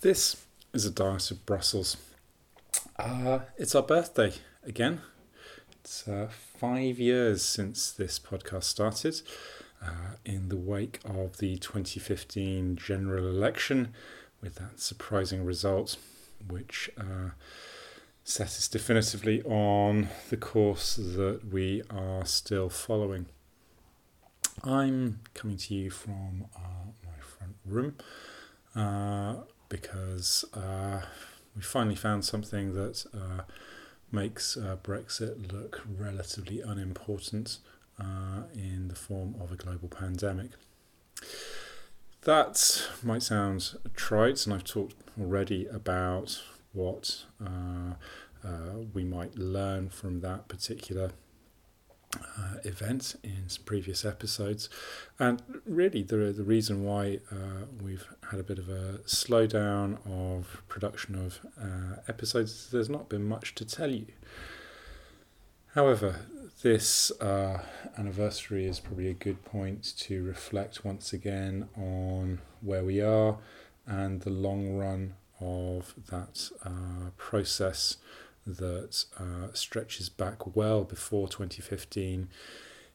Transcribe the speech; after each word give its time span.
This 0.00 0.46
is 0.72 0.84
a 0.86 0.90
diet 0.90 1.30
of 1.30 1.44
Brussels. 1.44 1.96
Uh, 2.96 3.40
it's 3.56 3.74
our 3.74 3.82
birthday 3.82 4.32
again. 4.64 5.00
It's 5.80 6.06
uh, 6.06 6.28
five 6.30 6.98
years 6.98 7.42
since 7.42 7.90
this 7.90 8.18
podcast 8.18 8.64
started. 8.64 9.20
Uh, 9.82 10.16
in 10.24 10.48
the 10.48 10.56
wake 10.56 10.98
of 11.04 11.38
the 11.38 11.56
2015 11.58 12.76
general 12.76 13.28
election, 13.28 13.94
with 14.40 14.56
that 14.56 14.80
surprising 14.80 15.44
result, 15.44 15.96
which 16.48 16.90
uh, 16.98 17.30
set 18.24 18.48
us 18.48 18.68
definitively 18.68 19.42
on 19.42 20.08
the 20.30 20.36
course 20.36 20.96
that 20.96 21.40
we 21.50 21.82
are 21.90 22.24
still 22.24 22.68
following. 22.68 23.26
I'm 24.64 25.20
coming 25.34 25.56
to 25.56 25.74
you 25.74 25.90
from 25.90 26.46
uh, 26.56 26.90
my 27.04 27.20
front 27.20 27.56
room 27.64 27.96
uh, 28.74 29.34
because 29.68 30.44
uh, 30.54 31.02
we 31.54 31.62
finally 31.62 31.96
found 31.96 32.24
something 32.24 32.74
that 32.74 33.04
uh, 33.14 33.42
makes 34.10 34.56
uh, 34.56 34.76
Brexit 34.82 35.52
look 35.52 35.82
relatively 35.98 36.60
unimportant 36.60 37.58
uh, 38.00 38.42
in 38.54 38.88
the 38.88 38.94
form 38.94 39.34
of 39.40 39.52
a 39.52 39.56
global 39.56 39.88
pandemic. 39.88 40.50
That 42.22 42.88
might 43.02 43.22
sound 43.22 43.76
trite, 43.94 44.44
and 44.44 44.54
I've 44.54 44.64
talked 44.64 44.94
already 45.20 45.66
about 45.66 46.42
what 46.72 47.24
uh, 47.44 47.94
uh, 48.44 48.72
we 48.92 49.04
might 49.04 49.36
learn 49.36 49.88
from 49.88 50.20
that 50.20 50.48
particular 50.48 51.10
uh, 52.16 52.56
event 52.64 53.16
in 53.22 53.48
some 53.48 53.64
previous 53.64 54.04
episodes. 54.04 54.68
And 55.18 55.42
really, 55.66 56.02
the, 56.02 56.16
the 56.32 56.44
reason 56.44 56.84
why 56.84 57.20
uh, 57.30 57.66
we've 57.82 58.06
had 58.30 58.40
a 58.40 58.42
bit 58.42 58.58
of 58.58 58.68
a 58.68 59.00
slowdown 59.06 59.98
of 60.06 60.62
production 60.68 61.14
of 61.14 61.40
uh, 61.60 62.00
episodes 62.08 62.50
is 62.50 62.68
there's 62.70 62.88
not 62.88 63.08
been 63.08 63.24
much 63.24 63.54
to 63.56 63.64
tell 63.64 63.90
you. 63.90 64.06
However, 65.74 66.20
this 66.62 67.12
uh, 67.20 67.62
anniversary 67.96 68.66
is 68.66 68.80
probably 68.80 69.08
a 69.08 69.14
good 69.14 69.44
point 69.44 69.84
to 69.98 70.24
reflect 70.24 70.84
once 70.84 71.12
again 71.12 71.68
on 71.76 72.40
where 72.62 72.84
we 72.84 73.00
are 73.00 73.38
and 73.86 74.22
the 74.22 74.30
long 74.30 74.76
run 74.76 75.14
of 75.40 75.94
that 76.10 76.50
uh, 76.64 77.10
process 77.16 77.98
that 78.56 79.04
uh, 79.18 79.52
stretches 79.52 80.08
back 80.08 80.56
well 80.56 80.84
before 80.84 81.28
2015 81.28 82.28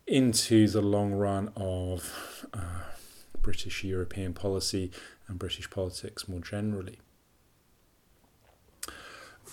into 0.07 0.67
the 0.67 0.81
long 0.81 1.13
run 1.13 1.51
of 1.55 2.45
uh, 2.53 2.81
British 3.41 3.83
European 3.83 4.33
policy 4.33 4.91
and 5.27 5.37
British 5.37 5.69
politics 5.69 6.27
more 6.27 6.41
generally. 6.41 6.99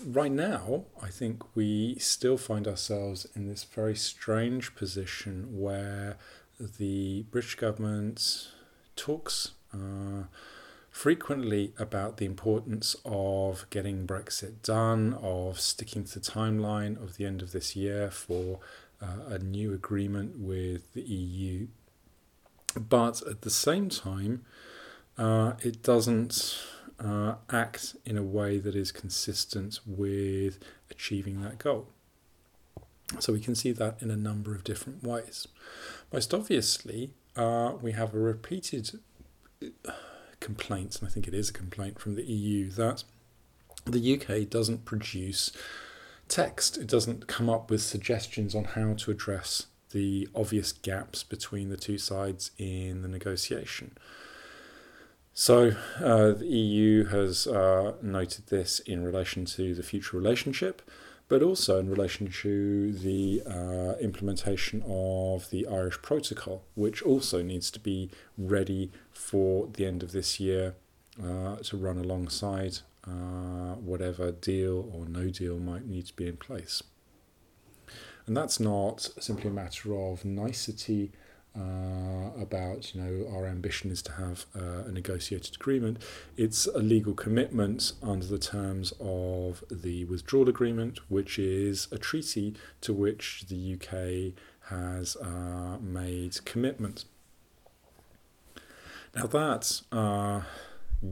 Right 0.05 0.33
now, 0.33 0.87
I 1.03 1.09
think 1.09 1.55
we 1.55 1.97
still 1.99 2.39
find 2.39 2.67
ourselves 2.67 3.27
in 3.37 3.49
this 3.49 3.65
very 3.65 3.95
strange 3.95 4.75
position 4.75 5.49
where 5.61 6.17
the 6.59 7.27
British 7.31 7.57
government 7.57 8.49
talks. 8.97 9.53
Uh, 9.75 10.25
frequently 10.91 11.73
about 11.79 12.17
the 12.17 12.27
importance 12.27 12.97
of 13.05 13.65
getting 13.71 14.07
Brexit 14.07 14.63
done, 14.63 15.15
of 15.23 15.61
sticking 15.61 16.05
to 16.05 16.19
the 16.19 16.25
timeline 16.25 17.01
of 17.03 17.17
the 17.17 17.27
end 17.27 17.43
of 17.43 17.53
this 17.53 17.77
year 17.77 18.11
for 18.11 18.59
uh, 19.01 19.35
a 19.35 19.39
new 19.39 19.73
agreement 19.73 20.39
with 20.39 20.93
the 20.93 21.03
EU. 21.03 21.69
But 22.77 23.23
at 23.27 23.43
the 23.43 23.51
same 23.51 23.89
time, 23.89 24.45
uh, 25.17 25.55
it 25.61 25.83
doesn't 25.83 26.59
uh, 26.99 27.35
act 27.51 27.97
in 28.05 28.17
a 28.17 28.23
way 28.23 28.59
that 28.59 28.75
is 28.75 28.93
consistent 28.93 29.81
with 29.87 30.59
achieving 30.91 31.41
that 31.43 31.59
goal. 31.59 31.89
So 33.19 33.33
we 33.33 33.41
can 33.41 33.55
see 33.55 33.73
that 33.73 34.01
in 34.01 34.11
a 34.11 34.17
number 34.17 34.55
of 34.55 34.63
different 34.63 35.03
ways. 35.03 35.49
Most 36.13 36.33
obviously, 36.33 37.13
uh, 37.37 37.73
we 37.81 37.93
have 37.93 38.15
a 38.15 38.19
repeated 38.19 39.01
complaints, 40.41 40.99
and 40.99 41.09
I 41.09 41.11
think 41.11 41.29
it 41.29 41.35
is 41.35 41.51
a 41.51 41.53
complaint 41.53 41.99
from 41.99 42.15
the 42.15 42.25
EU, 42.25 42.71
that 42.71 43.05
the 43.87 44.21
UK 44.21 44.49
doesn't 44.49 44.85
produce 44.85 45.53
text. 46.29 46.79
It 46.79 46.87
doesn't 46.87 47.27
come 47.27 47.49
up 47.49 47.71
with 47.71 47.83
suggestions 47.83 48.55
on 48.55 48.65
how 48.65 48.95
to 48.95 49.11
address 49.11 49.67
the 49.93 50.29
obvious 50.35 50.73
gaps 50.73 51.23
between 51.23 51.69
the 51.69 51.77
two 51.77 51.99
sides 51.99 52.53
in 52.59 53.03
the 53.03 53.09
negotiation. 53.09 53.97
So, 55.33 55.73
uh, 55.99 56.33
the 56.33 56.47
EU 56.47 57.05
has 57.07 57.47
uh, 57.47 57.95
noted 58.03 58.49
this 58.49 58.81
in 58.81 59.05
relation 59.05 59.45
to 59.47 59.75
the 59.75 59.83
future 59.83 60.17
relationship, 60.17 60.83
but 61.31 61.45
also 61.45 61.79
in 61.79 61.89
relation 61.89 62.29
to 62.29 62.93
the 62.93 63.41
uh, 63.47 63.97
implementation 64.01 64.83
of 64.85 65.49
the 65.51 65.65
Irish 65.69 66.03
Protocol, 66.03 66.65
which 66.75 67.03
also 67.03 67.41
needs 67.41 67.71
to 67.71 67.79
be 67.79 68.11
ready 68.37 68.91
for 69.13 69.69
the 69.73 69.87
end 69.87 70.03
of 70.03 70.11
this 70.11 70.41
year 70.41 70.75
uh, 71.23 71.55
to 71.57 71.77
run 71.77 71.99
alongside 71.99 72.79
uh, 73.07 73.77
whatever 73.77 74.33
deal 74.33 74.91
or 74.93 75.07
no 75.07 75.31
deal 75.31 75.61
might 75.61 75.87
need 75.87 76.07
to 76.07 76.17
be 76.17 76.27
in 76.27 76.37
place. 76.37 76.83
And 78.27 78.37
that's 78.37 78.59
not 78.59 79.01
simply 79.21 79.51
a 79.51 79.53
matter 79.53 79.95
of 79.95 80.25
nicety 80.25 81.13
uh, 81.57 82.31
about 82.41 82.95
you 82.95 83.01
know 83.01 83.29
our 83.35 83.47
ambition 83.47 83.91
is 83.91 84.03
to 84.03 84.13
have 84.13 84.47
uh, 84.55 84.89
a 84.89 84.93
negotiated 84.93 85.55
agreement. 85.57 85.99
It's 86.37 86.67
a 86.67 86.79
legal 86.79 87.15
commitment 87.15 87.93
under 88.03 88.27
the 88.27 88.39
terms 88.39 88.93
of 89.01 89.65
the 89.71 90.05
withdrawal 90.05 90.49
agreement, 90.49 91.01
which 91.09 91.39
is 91.39 91.89
a 91.91 91.99
treaty 91.99 92.55
to 92.83 92.93
which 92.93 93.45
the 93.49 93.75
UK 93.75 94.35
has 94.69 95.17
uh, 95.17 95.79
made 95.81 96.45
commitment. 96.45 97.05
Now 99.15 99.27
that 99.27 99.83
uh, 99.91 100.43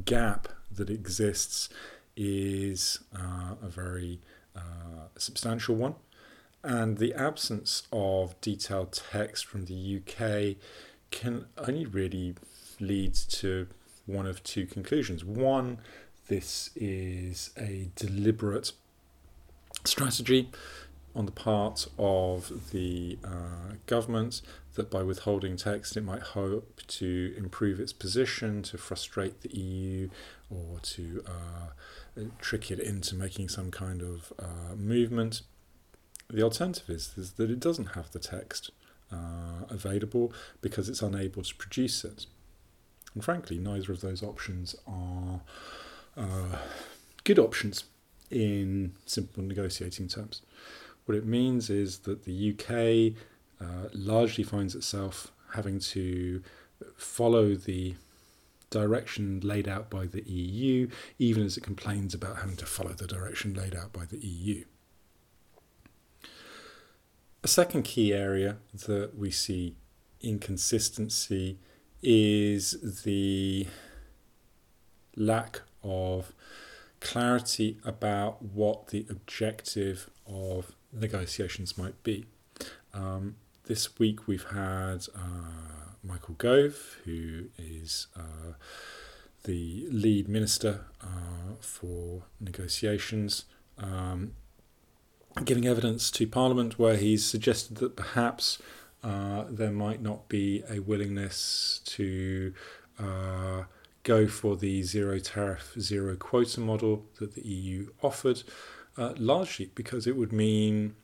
gap 0.05 0.49
that 0.71 0.89
exists 0.89 1.69
is 2.17 3.01
uh, 3.17 3.55
a 3.61 3.69
very 3.69 4.21
uh, 4.55 5.09
substantial 5.17 5.75
one 5.75 5.97
and 6.65 6.99
the 6.99 7.15
absence 7.15 7.85
of 7.93 8.41
detailed 8.41 9.01
text 9.11 9.47
from 9.47 9.67
the 9.67 10.01
UK 10.01 10.57
can 11.11 11.47
only 11.57 11.87
really 11.87 12.35
lead 12.81 13.15
to 13.15 13.69
one 14.07 14.27
of 14.27 14.43
two 14.43 14.67
conclusions. 14.67 15.25
One, 15.25 15.79
this 16.29 16.71
is 16.75 17.51
a 17.57 17.91
deliberate 17.95 18.73
strategy 19.85 20.51
on 21.15 21.27
the 21.27 21.33
part 21.33 21.89
of 21.99 22.71
the 22.71 23.19
uh, 23.25 23.75
government 23.87 24.43
that 24.75 24.91
by 24.91 25.03
withholding 25.03 25.57
text 25.57 25.97
it 25.97 26.05
might 26.05 26.23
hope 26.23 26.81
to 26.87 27.35
improve 27.37 27.81
its 27.81 27.93
position, 27.93 28.63
to 28.63 28.79
frustrate 28.79 29.41
the 29.41 29.49
EU, 29.57 30.09
or 30.51 30.79
to 30.81 31.25
uh, 31.27 32.23
trick 32.41 32.71
it 32.71 32.79
into 32.79 33.15
making 33.15 33.49
some 33.49 33.71
kind 33.71 34.03
of 34.03 34.33
uh, 34.39 34.75
movement. 34.77 35.43
The 36.31 36.43
alternative 36.43 36.91
is, 36.91 37.15
is 37.17 37.33
that 37.33 37.51
it 37.51 37.61
doesn't 37.61 37.95
have 37.95 38.11
the 38.11 38.19
text 38.19 38.71
uh, 39.11 39.65
available 39.71 40.33
because 40.61 40.89
it's 40.89 41.01
unable 41.01 41.43
to 41.43 41.55
produce 41.55 42.05
it. 42.05 42.27
And 43.15 43.25
frankly, 43.25 43.59
neither 43.59 43.93
of 43.93 44.03
those 44.03 44.23
options 44.23 44.77
are 44.87 45.41
uh, 46.17 46.59
good 47.25 47.39
options 47.39 47.85
in 48.31 48.93
simple 49.07 49.43
negotiating 49.43 50.09
terms. 50.09 50.43
What 51.07 51.17
it 51.17 51.25
means 51.25 51.71
is 51.71 52.01
that 52.01 52.25
the 52.25 52.53
UK 52.53 53.17
uh, 53.61 53.89
largely 53.95 54.45
finds 54.45 54.75
itself 54.75 55.33
having 55.55 55.79
to 55.79 56.43
follow 56.97 57.55
the 57.55 57.95
direction 58.71 59.41
laid 59.43 59.67
out 59.67 59.89
by 59.89 60.07
the 60.07 60.23
EU, 60.23 60.89
even 61.19 61.43
as 61.45 61.57
it 61.57 61.63
complains 61.63 62.13
about 62.13 62.37
having 62.37 62.57
to 62.57 62.67
follow 62.67 62.93
the 62.93 63.07
direction 63.07 63.55
laid 63.55 63.75
out 63.75 63.93
by 63.93 64.05
the 64.05 64.19
EU. 64.19 64.65
A 67.45 67.49
second 67.49 67.85
key 67.85 68.13
area 68.13 68.57
that 68.87 69.17
we 69.17 69.31
see 69.31 69.77
inconsistency 70.21 71.59
is 72.03 73.03
the 73.05 73.69
lack 75.15 75.63
of 75.85 76.33
clarity 77.01 77.79
about 77.85 78.43
what 78.43 78.89
the 78.89 79.07
objective 79.09 80.11
of 80.27 80.73
negotiations 80.93 81.79
might 81.79 82.03
be. 82.03 82.25
Um, 82.93 83.37
this 83.67 84.01
week 84.01 84.27
we've 84.27 84.49
had 84.51 85.07
uh, 85.15 85.93
Michael 86.03 86.35
Gove, 86.35 86.97
who 87.05 87.51
is 87.57 88.09
uh, 88.17 88.55
the 89.45 89.87
lead 89.93 90.29
minister 90.29 90.87
uh, 91.01 91.55
for 91.61 92.25
negotiations, 92.41 93.45
um, 93.79 94.33
giving 95.45 95.67
evidence 95.67 96.11
to 96.13 96.27
Parliament 96.27 96.79
where 96.79 96.97
he's 96.97 97.25
suggested 97.25 97.77
that 97.77 97.97
perhaps 97.97 98.59
uh, 99.03 99.45
there 99.49 99.71
might 99.71 100.03
not 100.03 100.29
be 100.29 100.63
a 100.69 100.81
willingness 100.81 101.81
to 101.85 102.53
uh, 102.99 103.65
go 104.03 104.27
for 104.27 104.57
the 104.57 104.83
zero 104.83 105.19
tariff, 105.19 105.75
zero 105.79 106.17
quota 106.17 106.61
model 106.61 107.05
that 107.19 107.35
the 107.35 107.43
EU 107.43 107.89
offered, 108.03 108.43
uh, 108.97 109.15
largely 109.17 109.71
because 109.75 110.07
it 110.07 110.17
would 110.17 110.33
mean 110.33 110.95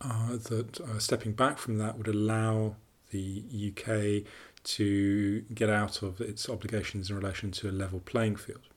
uh, 0.00 0.36
that 0.36 0.80
uh, 0.80 0.98
stepping 0.98 1.32
back 1.32 1.58
from 1.58 1.78
that 1.78 1.96
would 1.96 2.08
allow 2.08 2.76
the 3.10 3.42
UK 3.70 4.28
to 4.64 5.42
get 5.54 5.70
out 5.70 6.02
of 6.02 6.20
its 6.20 6.48
obligations 6.48 7.08
in 7.08 7.16
relation 7.16 7.50
to 7.52 7.68
a 7.68 7.72
level 7.72 8.00
playing 8.00 8.36
field. 8.36 8.68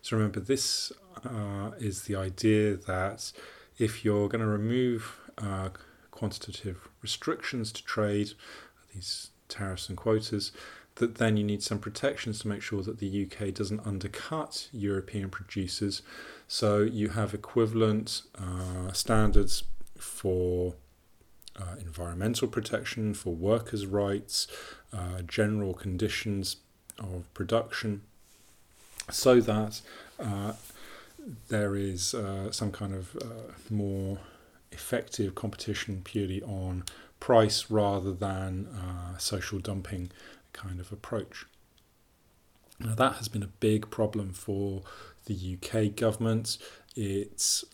So 0.00 0.16
remember, 0.16 0.40
this 0.40 0.92
uh, 1.24 1.72
is 1.78 2.02
the 2.02 2.14
idea 2.16 2.76
that 2.76 3.32
if 3.82 4.04
you're 4.04 4.28
going 4.28 4.40
to 4.40 4.46
remove 4.46 5.18
uh, 5.38 5.70
quantitative 6.12 6.88
restrictions 7.02 7.72
to 7.72 7.82
trade, 7.82 8.30
these 8.94 9.30
tariffs 9.48 9.88
and 9.88 9.98
quotas, 9.98 10.52
that 10.96 11.16
then 11.16 11.36
you 11.36 11.42
need 11.42 11.62
some 11.64 11.80
protections 11.80 12.38
to 12.40 12.48
make 12.48 12.62
sure 12.62 12.82
that 12.82 12.98
the 12.98 13.26
UK 13.26 13.52
doesn't 13.52 13.84
undercut 13.84 14.68
European 14.72 15.30
producers. 15.30 16.02
So 16.46 16.82
you 16.82 17.08
have 17.10 17.34
equivalent 17.34 18.22
uh, 18.38 18.92
standards 18.92 19.64
for 19.98 20.74
uh, 21.58 21.74
environmental 21.80 22.46
protection, 22.46 23.14
for 23.14 23.34
workers' 23.34 23.86
rights, 23.86 24.46
uh, 24.92 25.22
general 25.26 25.74
conditions 25.74 26.56
of 27.00 27.32
production, 27.34 28.02
so 29.10 29.40
that 29.40 29.80
uh, 30.20 30.52
there 31.48 31.76
is 31.76 32.14
uh, 32.14 32.50
some 32.50 32.72
kind 32.72 32.94
of 32.94 33.16
uh, 33.16 33.52
more 33.70 34.18
effective 34.70 35.34
competition 35.34 36.00
purely 36.04 36.42
on 36.42 36.84
price 37.20 37.70
rather 37.70 38.12
than 38.12 38.66
uh, 38.66 39.16
social 39.18 39.58
dumping 39.58 40.10
kind 40.52 40.80
of 40.80 40.92
approach. 40.92 41.46
Now, 42.80 42.94
that 42.94 43.14
has 43.14 43.28
been 43.28 43.42
a 43.42 43.48
big 43.60 43.90
problem 43.90 44.32
for 44.32 44.82
the 45.26 45.56
UK 45.56 45.94
government. 45.94 46.58
It's 46.96 47.64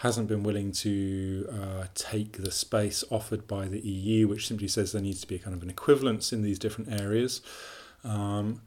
hasn't 0.00 0.28
been 0.28 0.42
willing 0.42 0.72
to 0.72 1.46
uh, 1.52 1.84
take 1.94 2.38
the 2.38 2.50
space 2.50 3.04
offered 3.10 3.46
by 3.46 3.68
the 3.68 3.80
EU, 3.80 4.26
which 4.26 4.48
simply 4.48 4.66
says 4.66 4.92
there 4.92 5.02
needs 5.02 5.20
to 5.20 5.26
be 5.26 5.34
a 5.34 5.38
kind 5.38 5.54
of 5.54 5.62
an 5.62 5.68
equivalence 5.68 6.32
in 6.32 6.40
these 6.42 6.58
different 6.58 6.90
areas. 6.90 7.42
Um, 8.02 8.62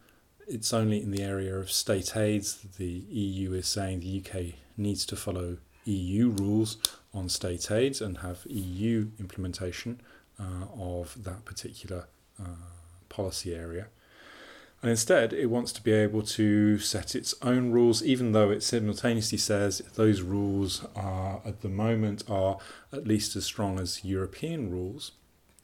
it's 0.48 0.74
only 0.74 1.02
in 1.02 1.12
the 1.12 1.24
area 1.24 1.56
of 1.56 1.72
state 1.72 2.16
aids 2.16 2.62
that 2.62 2.74
the 2.74 2.86
EU 3.10 3.54
is 3.54 3.68
saying 3.68 4.00
the 4.00 4.24
UK 4.24 4.56
needs 4.78 5.06
to 5.06 5.16
follow 5.16 5.58
EU 5.86 6.30
rules 6.30 6.78
on 7.14 7.30
state 7.30 7.70
aids 7.72 8.02
and 8.02 8.20
have 8.20 8.42
EU 8.46 9.10
implementation 9.20 10.02
uh, 10.40 10.66
of 10.78 11.24
that 11.24 11.46
particular 11.46 12.08
uh, 12.42 12.48
policy 13.10 13.54
area. 13.54 13.88
And 14.82 14.90
instead, 14.90 15.32
it 15.32 15.46
wants 15.46 15.72
to 15.74 15.82
be 15.82 15.94
able 15.94 16.24
to 16.24 16.78
set 16.78 17.16
its 17.16 17.34
own 17.42 17.72
rules, 17.72 18.04
even 18.04 18.34
though 18.34 18.52
it 18.52 18.64
simultaneously 18.64 19.38
says 19.38 19.80
those 19.96 20.22
rules 20.22 20.86
are, 20.94 21.42
at 21.46 21.62
the 21.62 21.70
moment, 21.70 22.24
are 22.30 22.58
at 22.92 23.08
least 23.08 23.38
as 23.38 23.46
strong 23.46 23.80
as 23.80 24.04
European 24.04 24.70
rules. 24.70 25.14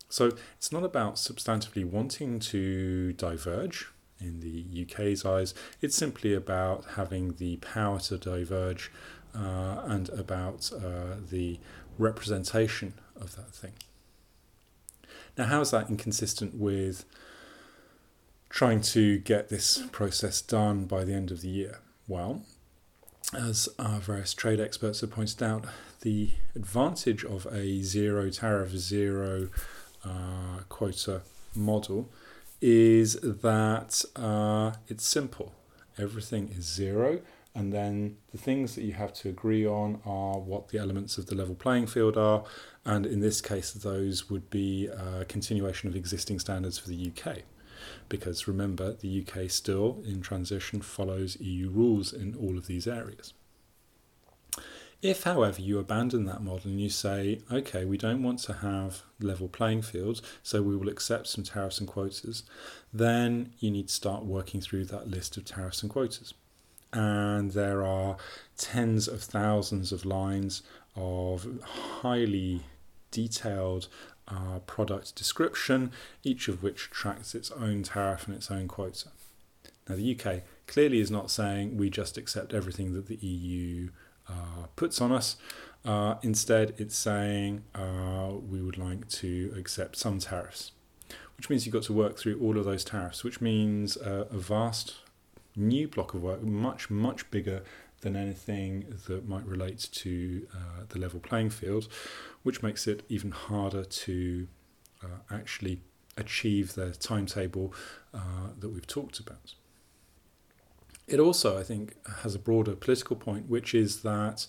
So 0.07 0.31
it's 0.57 0.71
not 0.71 0.83
about 0.83 1.15
substantively 1.15 1.83
wanting 1.83 2.39
to 2.39 3.11
diverge 3.13 3.89
in 4.19 4.39
the 4.41 4.83
UK's 4.83 5.25
eyes, 5.25 5.53
it's 5.81 5.95
simply 5.95 6.33
about 6.33 6.85
having 6.95 7.33
the 7.33 7.57
power 7.57 7.99
to 7.99 8.17
diverge 8.17 8.91
uh, 9.35 9.81
and 9.85 10.09
about 10.09 10.71
uh, 10.73 11.15
the 11.29 11.59
representation 11.97 12.93
of 13.19 13.35
that 13.35 13.51
thing. 13.51 13.73
Now, 15.37 15.45
how 15.45 15.61
is 15.61 15.71
that 15.71 15.89
inconsistent 15.89 16.55
with 16.55 17.05
trying 18.49 18.81
to 18.81 19.19
get 19.19 19.49
this 19.49 19.83
process 19.91 20.41
done 20.41 20.85
by 20.85 21.03
the 21.03 21.13
end 21.13 21.31
of 21.31 21.41
the 21.41 21.49
year? 21.49 21.79
Well, 22.07 22.41
as 23.33 23.69
our 23.77 23.99
various 23.99 24.33
trade 24.33 24.59
experts 24.59 25.01
have 25.01 25.11
pointed 25.11 25.43
out, 25.43 25.65
the 26.01 26.31
advantage 26.55 27.23
of 27.23 27.45
a 27.47 27.81
zero 27.83 28.29
tariff, 28.29 28.71
zero 28.71 29.49
uh, 30.03 30.61
quota 30.69 31.21
model 31.55 32.09
is 32.61 33.13
that 33.21 34.03
uh, 34.15 34.73
it's 34.87 35.05
simple. 35.05 35.53
Everything 35.97 36.49
is 36.49 36.65
zero, 36.65 37.21
and 37.53 37.73
then 37.73 38.17
the 38.31 38.37
things 38.37 38.75
that 38.75 38.83
you 38.83 38.93
have 38.93 39.13
to 39.13 39.29
agree 39.29 39.65
on 39.65 40.01
are 40.05 40.39
what 40.39 40.69
the 40.69 40.77
elements 40.77 41.17
of 41.17 41.25
the 41.25 41.35
level 41.35 41.55
playing 41.55 41.87
field 41.87 42.17
are, 42.17 42.43
and 42.85 43.05
in 43.05 43.19
this 43.19 43.41
case, 43.41 43.71
those 43.71 44.29
would 44.29 44.49
be 44.49 44.87
a 44.87 45.25
continuation 45.25 45.89
of 45.89 45.95
existing 45.95 46.39
standards 46.39 46.77
for 46.77 46.89
the 46.89 47.11
UK 47.11 47.43
because 48.07 48.47
remember, 48.47 48.93
the 48.93 49.25
UK 49.25 49.49
still, 49.49 50.01
in 50.05 50.21
transition, 50.21 50.81
follows 50.81 51.37
EU 51.39 51.69
rules 51.69 52.13
in 52.13 52.35
all 52.35 52.57
of 52.57 52.67
these 52.67 52.87
areas. 52.87 53.33
If, 55.01 55.23
however, 55.23 55.61
you 55.61 55.79
abandon 55.79 56.25
that 56.25 56.43
model 56.43 56.71
and 56.71 56.81
you 56.81 56.89
say, 56.89 57.39
okay, 57.49 57.85
we 57.85 57.97
don't 57.97 58.21
want 58.21 58.39
to 58.39 58.53
have 58.53 59.03
level 59.21 59.47
playing 59.47 59.83
fields, 59.83 60.21
so 60.43 60.61
we 60.61 60.75
will 60.75 60.89
accept 60.89 61.27
some 61.27 61.45
tariffs 61.45 61.79
and 61.79 61.87
quotas, 61.87 62.43
then 62.91 63.53
you 63.59 63.71
need 63.71 63.87
to 63.87 63.93
start 63.93 64.25
working 64.25 64.59
through 64.59 64.85
that 64.85 65.09
list 65.09 65.37
of 65.37 65.45
tariffs 65.45 65.81
and 65.81 65.89
quotas. 65.89 66.33
And 66.91 67.51
there 67.51 67.85
are 67.85 68.17
tens 68.57 69.07
of 69.07 69.21
thousands 69.21 69.93
of 69.93 70.03
lines 70.03 70.63
of 70.97 71.47
highly 72.01 72.63
detailed 73.11 73.87
uh, 74.27 74.59
product 74.65 75.15
description, 75.15 75.93
each 76.23 76.49
of 76.49 76.61
which 76.61 76.89
tracks 76.89 77.33
its 77.33 77.51
own 77.51 77.83
tariff 77.83 78.27
and 78.27 78.35
its 78.35 78.51
own 78.51 78.67
quota. 78.67 79.09
Now, 79.87 79.95
the 79.95 80.19
UK 80.19 80.43
clearly 80.67 80.99
is 80.99 81.09
not 81.09 81.31
saying 81.31 81.77
we 81.77 81.89
just 81.89 82.17
accept 82.17 82.53
everything 82.53 82.93
that 82.93 83.07
the 83.07 83.15
EU 83.15 83.89
uh, 84.29 84.67
puts 84.75 85.01
on 85.01 85.11
us. 85.11 85.37
Uh, 85.85 86.15
instead, 86.21 86.73
it's 86.77 86.95
saying 86.95 87.63
uh, 87.73 88.31
we 88.49 88.61
would 88.61 88.77
like 88.77 89.07
to 89.07 89.53
accept 89.57 89.95
some 89.95 90.19
tariffs, 90.19 90.71
which 91.37 91.49
means 91.49 91.65
you've 91.65 91.73
got 91.73 91.83
to 91.83 91.93
work 91.93 92.17
through 92.17 92.39
all 92.39 92.57
of 92.57 92.65
those 92.65 92.83
tariffs, 92.83 93.23
which 93.23 93.41
means 93.41 93.97
a 93.97 94.25
vast 94.31 94.95
new 95.55 95.87
block 95.87 96.13
of 96.13 96.21
work, 96.21 96.41
much, 96.41 96.89
much 96.89 97.29
bigger 97.31 97.63
than 98.01 98.15
anything 98.15 98.85
that 99.07 99.27
might 99.27 99.45
relate 99.45 99.89
to 99.91 100.47
uh, 100.53 100.83
the 100.89 100.99
level 100.99 101.19
playing 101.19 101.49
field, 101.49 101.87
which 102.43 102.63
makes 102.63 102.87
it 102.87 103.03
even 103.09 103.31
harder 103.31 103.83
to 103.83 104.47
uh, 105.03 105.07
actually 105.31 105.81
achieve 106.17 106.75
the 106.75 106.91
timetable 106.91 107.73
uh, 108.13 108.49
that 108.57 108.69
we've 108.69 108.87
talked 108.87 109.19
about. 109.19 109.53
It 111.09 111.19
also, 111.19 111.57
I 111.57 111.63
think, 111.63 111.95
has 112.21 112.35
a 112.35 112.39
broader 112.39 112.75
political 112.75 113.15
point, 113.15 113.49
which 113.49 113.73
is 113.73 114.03
that 114.03 114.45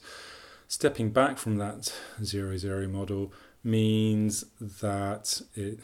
stepping 0.68 1.10
back 1.10 1.38
from 1.38 1.56
that 1.56 1.92
zero 2.22 2.56
zero 2.56 2.86
model 2.86 3.32
means 3.64 4.44
that 4.60 5.40
it, 5.54 5.80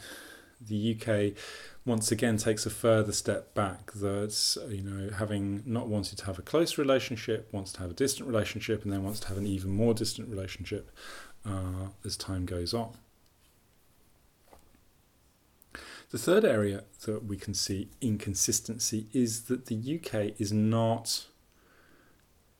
the 0.61 0.95
UK 0.95 1.37
once 1.85 2.11
again 2.11 2.37
takes 2.37 2.65
a 2.65 2.69
further 2.69 3.11
step 3.11 3.55
back. 3.55 3.91
That 3.93 4.57
you 4.69 4.83
know, 4.83 5.11
having 5.11 5.63
not 5.65 5.87
wanted 5.87 6.19
to 6.19 6.25
have 6.25 6.37
a 6.37 6.43
close 6.43 6.77
relationship, 6.77 7.51
wants 7.51 7.73
to 7.73 7.79
have 7.79 7.91
a 7.91 7.95
distant 7.95 8.29
relationship, 8.29 8.83
and 8.83 8.93
then 8.93 9.03
wants 9.03 9.19
to 9.21 9.27
have 9.29 9.37
an 9.37 9.47
even 9.47 9.71
more 9.71 9.95
distant 9.95 10.29
relationship 10.29 10.91
uh, 11.43 11.89
as 12.05 12.15
time 12.17 12.45
goes 12.45 12.73
on. 12.73 12.97
The 16.09 16.17
third 16.17 16.45
area 16.45 16.83
that 17.05 17.25
we 17.25 17.35
can 17.35 17.53
see 17.53 17.89
inconsistency 17.99 19.07
is 19.11 19.43
that 19.43 19.65
the 19.65 19.75
UK 19.75 20.39
is 20.39 20.53
not 20.53 21.27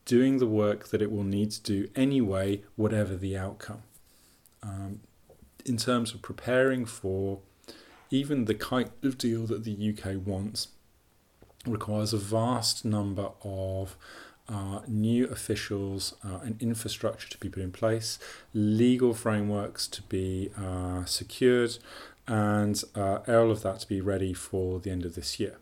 doing 0.04 0.38
the 0.38 0.46
work 0.46 0.88
that 0.88 1.00
it 1.00 1.10
will 1.10 1.24
need 1.24 1.50
to 1.52 1.62
do 1.62 1.88
anyway, 1.96 2.62
whatever 2.76 3.16
the 3.16 3.36
outcome. 3.36 3.82
Um, 4.62 5.00
in 5.64 5.76
terms 5.76 6.14
of 6.14 6.22
preparing 6.22 6.84
for 6.84 7.40
even 8.10 8.46
the 8.46 8.54
kind 8.54 8.90
of 9.02 9.18
deal 9.18 9.46
that 9.46 9.64
the 9.64 9.94
UK 9.94 10.26
wants, 10.26 10.68
requires 11.66 12.12
a 12.12 12.18
vast 12.18 12.84
number 12.84 13.30
of 13.42 13.96
uh, 14.48 14.80
new 14.86 15.26
officials 15.26 16.14
uh, 16.24 16.38
and 16.42 16.60
infrastructure 16.60 17.28
to 17.28 17.38
be 17.38 17.48
put 17.48 17.62
in 17.62 17.70
place, 17.70 18.18
legal 18.54 19.12
frameworks 19.12 19.86
to 19.86 20.02
be 20.02 20.50
uh, 20.58 21.04
secured, 21.04 21.76
and 22.28 22.84
uh, 22.94 23.18
all 23.26 23.50
of 23.50 23.62
that 23.62 23.80
to 23.80 23.88
be 23.88 24.00
ready 24.00 24.34
for 24.34 24.78
the 24.78 24.90
end 24.90 25.04
of 25.04 25.14
this 25.14 25.40
year. 25.40 25.58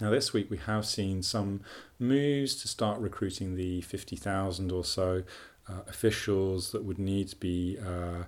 Now, 0.00 0.08
this 0.08 0.32
week 0.32 0.50
we 0.50 0.56
have 0.56 0.86
seen 0.86 1.22
some 1.22 1.60
moves 1.98 2.54
to 2.62 2.68
start 2.68 2.98
recruiting 2.98 3.54
the 3.54 3.82
50,000 3.82 4.72
or 4.72 4.82
so 4.82 5.22
uh, 5.68 5.82
officials 5.86 6.72
that 6.72 6.84
would 6.84 6.98
need 6.98 7.28
to 7.28 7.36
be 7.36 7.78
uh, 7.78 8.24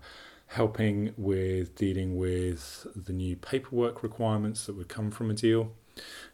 helping 0.49 1.15
with 1.17 1.75
dealing 1.75 2.19
with 2.19 2.87
the 2.95 3.15
new 3.15 3.37
paperwork 3.37 4.03
requirements 4.03 4.67
that 4.67 4.77
would 4.77 4.89
come 4.89 5.11
from 5.11 5.31
a 5.31 5.35
deal 5.35 5.73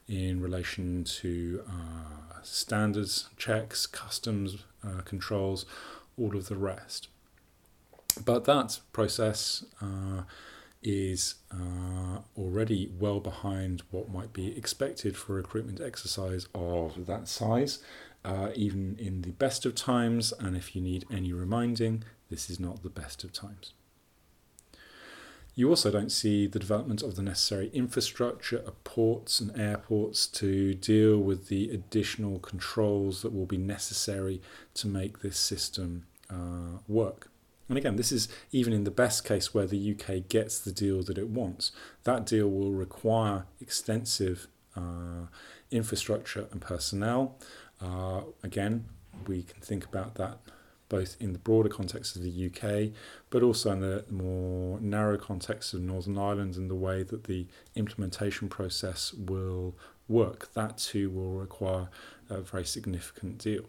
in 0.09 0.41
relation 0.41 1.05
to 1.05 1.63
uh, 1.69 2.43
standards 2.43 3.29
checks, 3.37 3.87
customs 3.87 4.65
uh, 4.85 5.03
controls, 5.05 5.67
all 6.19 6.37
of 6.37 6.49
the 6.49 6.57
rest. 6.57 7.07
But 8.25 8.45
that 8.47 8.81
process 8.93 9.65
uh, 9.81 10.23
is 10.83 11.37
uh, 11.53 12.21
already 12.37 12.93
well 12.99 13.21
behind 13.21 13.83
what 13.91 14.11
might 14.11 14.33
be 14.33 14.57
expected 14.57 15.17
for 15.17 15.35
a 15.35 15.37
recruitment 15.37 15.81
exercise 15.81 16.47
of 16.55 17.07
that 17.07 17.29
size, 17.29 17.81
uh, 18.25 18.51
even 18.55 18.97
in 18.99 19.23
the 19.23 19.33
best 19.33 19.67
of 19.67 19.75
times. 19.75 20.33
And 20.39 20.57
if 20.57 20.77
you 20.77 20.83
need 20.83 21.05
any 21.11 21.33
reminding, 21.33 22.05
this 22.31 22.49
is 22.49 22.61
not 22.61 22.83
the 22.83 22.91
best 22.91 23.25
of 23.25 23.33
times. 23.33 23.73
You 25.59 25.69
also 25.71 25.91
don't 25.91 26.13
see 26.13 26.47
the 26.47 26.61
development 26.61 27.03
of 27.03 27.17
the 27.17 27.23
necessary 27.23 27.69
infrastructure 27.75 28.59
of 28.59 28.85
ports 28.85 29.41
and 29.41 29.59
airports 29.59 30.29
to 30.29 30.75
deal 30.75 31.19
with 31.19 31.49
the 31.49 31.71
additional 31.71 32.39
controls 32.39 33.23
that 33.23 33.35
will 33.35 33.45
be 33.45 33.59
necessary 33.59 34.41
to 34.75 34.87
make 34.87 35.19
this 35.19 35.37
system 35.37 36.07
uh, 36.31 36.79
work. 36.87 37.28
And 37.69 37.77
again, 37.77 37.97
this 37.97 38.13
is 38.13 38.29
even 38.51 38.73
in 38.73 38.85
the 38.85 38.91
best 38.91 39.25
case 39.25 39.53
where 39.53 39.67
the 39.67 39.95
UK 39.95 40.29
gets 40.29 40.59
the 40.59 40.73
deal 40.73 41.03
that 41.03 41.19
it 41.19 41.29
wants. 41.29 41.71
That 42.05 42.25
deal 42.25 42.49
will 42.49 42.73
require 42.73 43.45
extensive 43.61 44.49
uh, 44.75 45.27
infrastructure 45.71 46.49
and 46.51 46.61
personnel. 46.61 47.37
Uh, 47.81 48.23
again, 48.43 48.87
we 49.27 49.43
can 49.43 49.61
think 49.61 49.85
about 49.85 50.15
that 50.15 50.39
both 50.89 51.17
in 51.21 51.33
the 51.33 51.39
broader 51.39 51.69
context 51.69 52.17
of 52.17 52.23
the 52.23 52.47
UK, 52.47 52.93
but 53.31 53.43
also 53.43 53.71
in 53.73 53.81
the 53.81 54.05
more 54.11 54.81
narrow 54.81 55.19
context 55.19 55.75
of 55.75 55.81
Northern 55.81 56.17
Ireland 56.17 56.57
and 56.57 56.71
the 56.71 56.75
way 56.75 57.03
that 57.03 57.25
the 57.25 57.47
implementation 57.75 58.49
process 58.49 59.13
will 59.13 59.75
work. 60.09 60.53
That 60.55 60.79
too 60.79 61.11
will 61.11 61.33
require 61.33 61.89
a 62.31 62.41
very 62.41 62.65
significant 62.65 63.39
deal. 63.39 63.65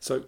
So, 0.00 0.24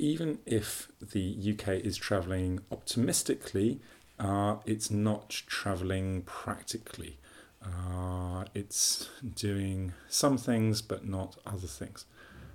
even 0.00 0.38
if 0.46 0.88
the 1.12 1.52
UK 1.52 1.68
is 1.84 1.96
travelling 1.96 2.60
optimistically, 2.72 3.80
uh, 4.18 4.56
it's 4.64 4.90
not 4.90 5.28
travelling 5.46 6.22
practically. 6.22 7.18
Uh, 7.62 8.44
it's 8.54 9.10
doing 9.34 9.92
some 10.08 10.38
things 10.38 10.80
but 10.80 11.06
not 11.06 11.36
other 11.46 11.66
things. 11.66 12.06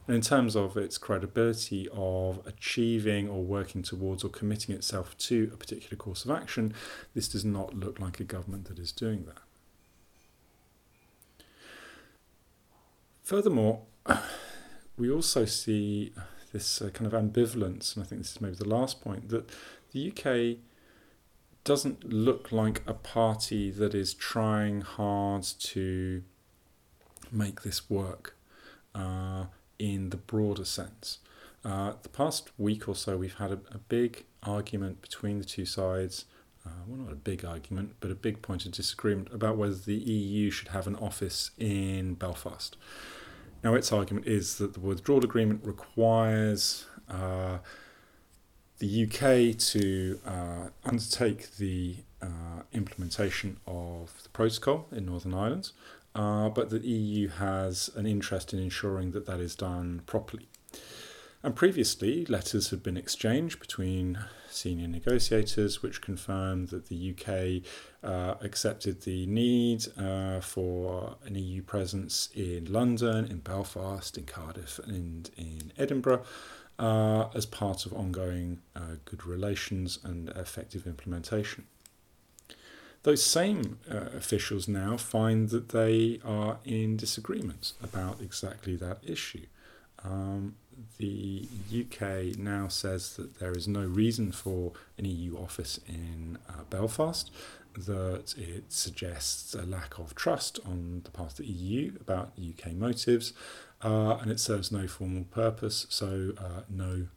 And 0.07 0.15
in 0.15 0.21
terms 0.21 0.55
of 0.55 0.75
its 0.75 0.97
credibility 0.97 1.87
of 1.93 2.41
achieving 2.45 3.29
or 3.29 3.43
working 3.43 3.83
towards 3.83 4.23
or 4.23 4.29
committing 4.29 4.73
itself 4.73 5.15
to 5.19 5.51
a 5.53 5.57
particular 5.57 5.95
course 5.95 6.25
of 6.25 6.31
action, 6.31 6.73
this 7.13 7.27
does 7.27 7.45
not 7.45 7.75
look 7.75 7.99
like 7.99 8.19
a 8.19 8.23
government 8.23 8.65
that 8.65 8.79
is 8.79 8.91
doing 8.91 9.25
that. 9.25 9.41
Furthermore, 13.23 13.81
we 14.97 15.09
also 15.11 15.45
see 15.45 16.11
this 16.55 16.81
uh, 16.81 16.89
kind 16.89 17.11
of 17.11 17.13
ambivalence, 17.13 17.95
and 17.95 18.03
I 18.03 18.07
think 18.07 18.21
this 18.21 18.31
is 18.31 18.41
maybe 18.41 18.55
the 18.55 18.67
last 18.67 19.01
point, 19.01 19.27
that 19.27 19.49
the 19.91 20.09
UK 20.09 20.57
doesn't 21.65 22.05
look 22.05 22.51
like 22.51 22.81
a 22.87 22.93
party 22.93 23.69
that 23.71 23.93
is 23.93 24.13
trying 24.13 24.79
hard 24.79 25.43
to 25.43 26.23
make 27.29 27.63
this 27.63 27.89
work 27.89 28.37
uh, 28.93 29.45
in 29.77 30.11
the 30.11 30.17
broader 30.17 30.63
sense. 30.63 31.19
Uh, 31.65 31.93
the 32.03 32.09
past 32.09 32.51
week 32.57 32.87
or 32.87 32.95
so, 32.95 33.17
we've 33.17 33.35
had 33.35 33.51
a, 33.51 33.59
a 33.71 33.79
big 33.89 34.23
argument 34.43 35.01
between 35.01 35.39
the 35.39 35.45
two 35.45 35.65
sides. 35.65 36.23
Uh, 36.65 36.69
well, 36.87 36.99
not 36.99 37.11
a 37.11 37.15
big 37.17 37.43
argument, 37.43 37.95
but 37.99 38.11
a 38.11 38.15
big 38.15 38.41
point 38.41 38.65
of 38.65 38.71
disagreement 38.71 39.27
about 39.33 39.57
whether 39.57 39.75
the 39.75 39.95
EU 39.95 40.49
should 40.51 40.69
have 40.69 40.87
an 40.87 40.95
office 40.95 41.51
in 41.57 42.13
Belfast. 42.13 42.77
Now, 43.65 43.73
its 43.73 43.91
argument 43.91 44.27
is 44.27 44.57
that 44.59 44.75
the 44.75 44.79
withdrawal 44.79 45.25
agreement 45.25 45.61
requires 45.63 46.85
uh, 47.09 47.57
the 48.77 49.05
UK 49.05 49.57
to 49.71 50.19
uh, 50.23 50.69
undertake 50.83 51.55
the 51.57 51.95
uh, 52.21 52.61
implementation 52.73 53.57
of 53.65 54.21
the 54.21 54.29
protocol 54.29 54.87
in 54.91 55.07
Northern 55.07 55.33
Ireland, 55.33 55.71
uh, 56.13 56.49
but 56.49 56.69
the 56.69 56.77
EU 56.77 57.27
has 57.27 57.89
an 57.95 58.05
interest 58.05 58.53
in 58.53 58.59
ensuring 58.59 59.13
that 59.13 59.25
that 59.25 59.39
is 59.39 59.55
done 59.55 60.03
properly. 60.05 60.47
And 61.41 61.55
previously, 61.55 62.23
letters 62.25 62.69
had 62.69 62.83
been 62.83 62.97
exchanged 62.97 63.59
between 63.59 64.19
senior 64.47 64.87
negotiators, 64.87 65.81
which 65.81 66.01
confirmed 66.01 66.67
that 66.67 66.87
the 66.87 67.15
UK 67.15 67.67
uh, 68.05 68.35
accepted 68.41 69.01
the 69.01 69.25
need 69.25 69.85
uh, 69.97 70.39
for 70.39 71.17
an 71.25 71.35
EU 71.35 71.61
presence 71.61 72.29
in 72.33 72.71
London, 72.71 73.25
in 73.25 73.39
Belfast, 73.39 74.17
in 74.17 74.25
Cardiff, 74.25 74.79
and 74.85 75.29
in 75.37 75.73
Edinburgh. 75.77 76.23
Uh, 76.77 77.29
as 77.33 77.45
part 77.45 77.85
of 77.85 77.93
ongoing 77.93 78.59
uh, 78.75 78.97
good 79.05 79.25
relations 79.25 79.97
and 80.03 80.27
effective 80.31 80.85
implementation. 80.85 81.63
Those 83.03 83.23
same 83.23 83.79
uh, 83.89 84.09
officials 84.17 84.67
now 84.67 84.97
find 84.97 85.47
that 85.51 85.69
they 85.69 86.19
are 86.25 86.57
in 86.65 86.97
disagreement 86.97 87.71
about 87.81 88.19
exactly 88.19 88.75
that 88.75 88.97
issue. 89.05 89.45
Um, 90.03 90.55
the 90.97 91.47
UK 91.71 92.37
now 92.37 92.67
says 92.67 93.15
that 93.15 93.39
there 93.39 93.53
is 93.53 93.69
no 93.69 93.85
reason 93.85 94.33
for 94.33 94.73
an 94.97 95.05
EU 95.05 95.37
office 95.37 95.79
in 95.87 96.37
uh, 96.49 96.63
Belfast, 96.69 97.31
that 97.77 98.33
it 98.37 98.71
suggests 98.71 99.53
a 99.53 99.63
lack 99.63 99.99
of 99.99 100.15
trust 100.15 100.59
on 100.65 101.01
the 101.03 101.11
part 101.11 101.31
of 101.31 101.37
the 101.37 101.45
EU 101.45 101.93
about 101.99 102.31
UK 102.37 102.73
motives, 102.73 103.33
uh, 103.83 104.17
and 104.21 104.31
it 104.31 104.39
serves 104.39 104.71
no 104.71 104.87
formal 104.87 105.25
purpose, 105.25 105.85
so 105.89 106.33
uh, 106.37 106.61
no, 106.69 107.07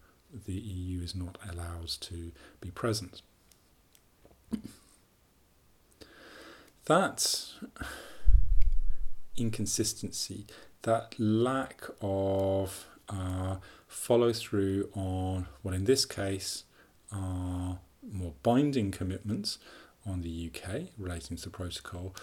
the 0.47 0.53
EU 0.53 1.03
is 1.03 1.15
not 1.15 1.39
allowed 1.51 1.89
to 1.89 2.33
be 2.61 2.71
present. 2.71 3.23
That 6.87 7.47
inconsistency, 9.37 10.47
that 10.83 11.15
lack 11.19 11.85
of 12.01 12.87
uh, 13.09 13.57
follow 13.87 14.33
through 14.33 14.89
on 14.95 15.47
what 15.63 15.75
in 15.75 15.85
this 15.85 16.05
case 16.05 16.65
are 17.13 17.79
more 18.11 18.35
binding 18.43 18.91
commitments 18.91 19.59
on 20.09 20.23
the 20.23 20.51
UK 20.51 20.89
relating 20.97 21.37
to 21.37 21.45
the 21.45 21.51
protocol 21.51 22.15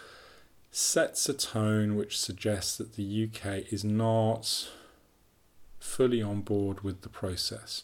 sets 0.71 1.29
a 1.29 1.33
tone 1.33 1.95
which 1.95 2.19
suggests 2.19 2.77
that 2.77 2.95
the 2.95 3.29
UK 3.29 3.71
is 3.71 3.85
not 3.85 4.69
fully 5.79 6.21
on 6.21 6.41
board 6.41 6.81
with 6.81 7.01
the 7.01 7.09
process. 7.09 7.83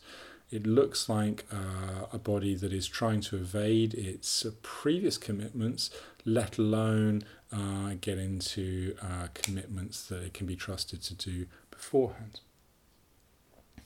It 0.50 0.67
looks 0.67 1.08
like 1.08 1.46
uh, 1.53 2.08
a 2.12 2.17
body 2.17 2.55
that 2.55 2.74
is 2.74 2.88
trying 2.88 3.22
to 3.22 3.38
evade 3.38 3.93
its 3.93 4.46
previous 4.62 5.17
commitments, 5.17 5.89
let 6.25 6.58
alone 6.58 7.24
uh, 7.53 7.93
get 8.01 8.17
into 8.17 8.98
uh, 9.01 9.27
commitments 9.34 10.03
that 10.08 10.22
it 10.22 10.34
can 10.34 10.46
be 10.46 10.58
trusted 10.58 11.01
to 11.03 11.13
do 11.13 11.46
beforehand. 11.70 12.41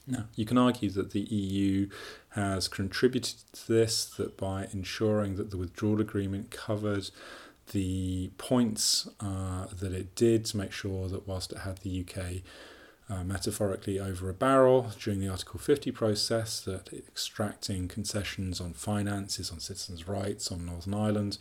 Now, 0.08 0.26
you 0.36 0.46
can 0.46 0.58
argue 0.58 0.90
that 0.92 1.12
the 1.12 1.22
EU 1.22 1.90
has 2.30 2.68
contributed 2.68 3.38
to 3.54 3.68
this, 3.74 4.06
that 4.06 4.38
by 4.38 4.68
ensuring 4.72 5.36
that 5.38 5.52
the 5.52 5.58
withdrawal 5.58 6.00
agreement 6.00 6.52
covered 6.52 7.10
the 7.72 8.30
points 8.38 9.10
uh, 9.20 9.66
that 9.80 9.92
it 9.92 10.14
did 10.16 10.46
to 10.46 10.58
make 10.58 10.72
sure 10.72 11.08
that 11.08 11.28
whilst 11.28 11.52
it 11.52 11.60
had 11.60 11.78
the 11.80 12.06
UK 12.06 12.44
uh, 13.10 13.24
metaphorically 13.24 14.00
over 14.00 14.30
a 14.30 14.34
barrel 14.34 14.92
during 15.00 15.20
the 15.20 15.28
Article 15.28 15.60
50 15.60 15.92
process, 15.92 16.60
that 16.62 16.92
extracting 16.94 17.88
concessions 17.88 18.60
on 18.60 18.74
finances, 18.74 19.52
on 19.52 19.60
citizens' 19.60 20.08
rights, 20.08 20.52
on 20.52 20.66
Northern 20.66 20.94
Ireland, 20.94 21.38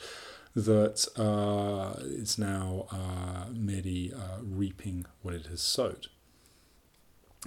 that 0.55 1.07
uh, 1.17 2.01
it's 2.05 2.39
now 2.39 2.87
uh, 2.91 3.51
merely 3.53 4.13
uh, 4.13 4.39
reaping 4.43 5.05
what 5.23 5.35
it 5.35 5.47
has 5.47 5.61
sowed. 5.61 6.09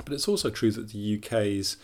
But 0.04 0.14
it's 0.14 0.28
also 0.28 0.50
true 0.50 0.72
that 0.72 0.90
the 0.90 1.18
UK's 1.18 1.78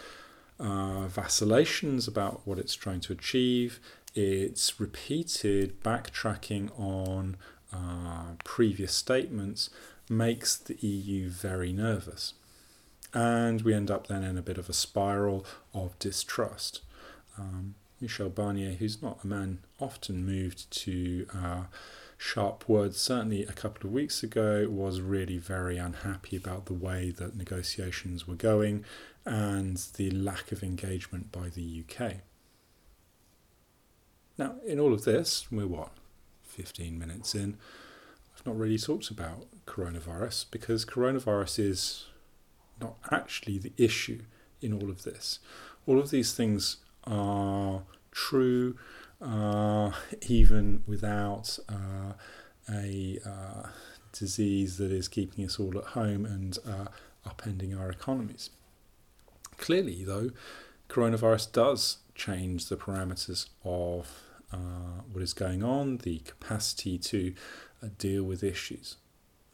uh, 0.59 1.07
vacillations 1.07 2.07
about 2.07 2.41
what 2.45 2.59
it's 2.59 2.75
trying 2.75 3.01
to 3.01 3.13
achieve, 3.13 3.79
its 4.13 4.79
repeated 4.79 5.81
backtracking 5.83 6.69
on 6.79 7.37
uh, 7.73 8.35
previous 8.43 8.93
statements, 8.93 9.69
makes 10.09 10.55
the 10.55 10.75
EU 10.75 11.29
very 11.29 11.73
nervous. 11.73 12.33
And 13.13 13.61
we 13.61 13.73
end 13.73 13.91
up 13.91 14.07
then 14.07 14.23
in 14.23 14.37
a 14.37 14.41
bit 14.41 14.57
of 14.57 14.69
a 14.69 14.73
spiral 14.73 15.45
of 15.73 15.97
distrust. 15.99 16.81
Um, 17.37 17.75
Michel 17.99 18.29
Barnier, 18.29 18.75
who's 18.75 19.01
not 19.01 19.23
a 19.23 19.27
man 19.27 19.59
often 19.79 20.25
moved 20.25 20.69
to 20.71 21.25
uh, 21.33 21.63
sharp 22.23 22.69
words, 22.69 23.01
certainly 23.01 23.43
a 23.43 23.51
couple 23.51 23.85
of 23.85 23.93
weeks 23.93 24.23
ago, 24.23 24.65
was 24.69 25.01
really 25.01 25.37
very 25.37 25.77
unhappy 25.77 26.37
about 26.37 26.67
the 26.67 26.73
way 26.73 27.11
that 27.11 27.35
negotiations 27.35 28.25
were 28.25 28.35
going 28.35 28.85
and 29.25 29.75
the 29.97 30.09
lack 30.09 30.53
of 30.53 30.63
engagement 30.63 31.33
by 31.33 31.49
the 31.49 31.83
UK. 31.83 32.13
Now, 34.37 34.55
in 34.65 34.79
all 34.79 34.93
of 34.93 35.03
this, 35.03 35.51
we're 35.51 35.67
what, 35.67 35.91
15 36.45 36.97
minutes 36.97 37.35
in, 37.35 37.57
I've 38.33 38.45
not 38.45 38.57
really 38.57 38.77
talked 38.77 39.09
about 39.09 39.47
coronavirus 39.67 40.45
because 40.49 40.85
coronavirus 40.85 41.59
is 41.59 42.05
not 42.79 42.95
actually 43.11 43.57
the 43.57 43.73
issue 43.77 44.21
in 44.61 44.71
all 44.71 44.89
of 44.89 45.03
this. 45.03 45.39
All 45.85 45.99
of 45.99 46.09
these 46.09 46.33
things 46.33 46.77
are 47.03 47.83
true 48.11 48.77
even 50.27 50.83
without 50.85 51.57
uh, 51.69 52.13
a 52.69 53.19
uh, 53.25 53.67
disease 54.11 54.77
that 54.77 54.91
is 54.91 55.07
keeping 55.07 55.45
us 55.45 55.59
all 55.59 55.77
at 55.77 55.85
home 55.85 56.25
and 56.25 56.57
uh, 56.65 56.85
upending 57.27 57.77
our 57.77 57.89
economies. 57.89 58.49
Clearly, 59.57 60.03
though, 60.03 60.31
coronavirus 60.89 61.51
does 61.51 61.97
change 62.15 62.69
the 62.69 62.77
parameters 62.77 63.47
of 63.63 64.21
uh, 64.51 65.01
what 65.11 65.23
is 65.23 65.33
going 65.33 65.63
on, 65.63 65.97
the 65.97 66.19
capacity 66.19 66.97
to 66.97 67.33
uh, 67.81 67.87
deal 67.97 68.23
with 68.23 68.43
issues. 68.43 68.97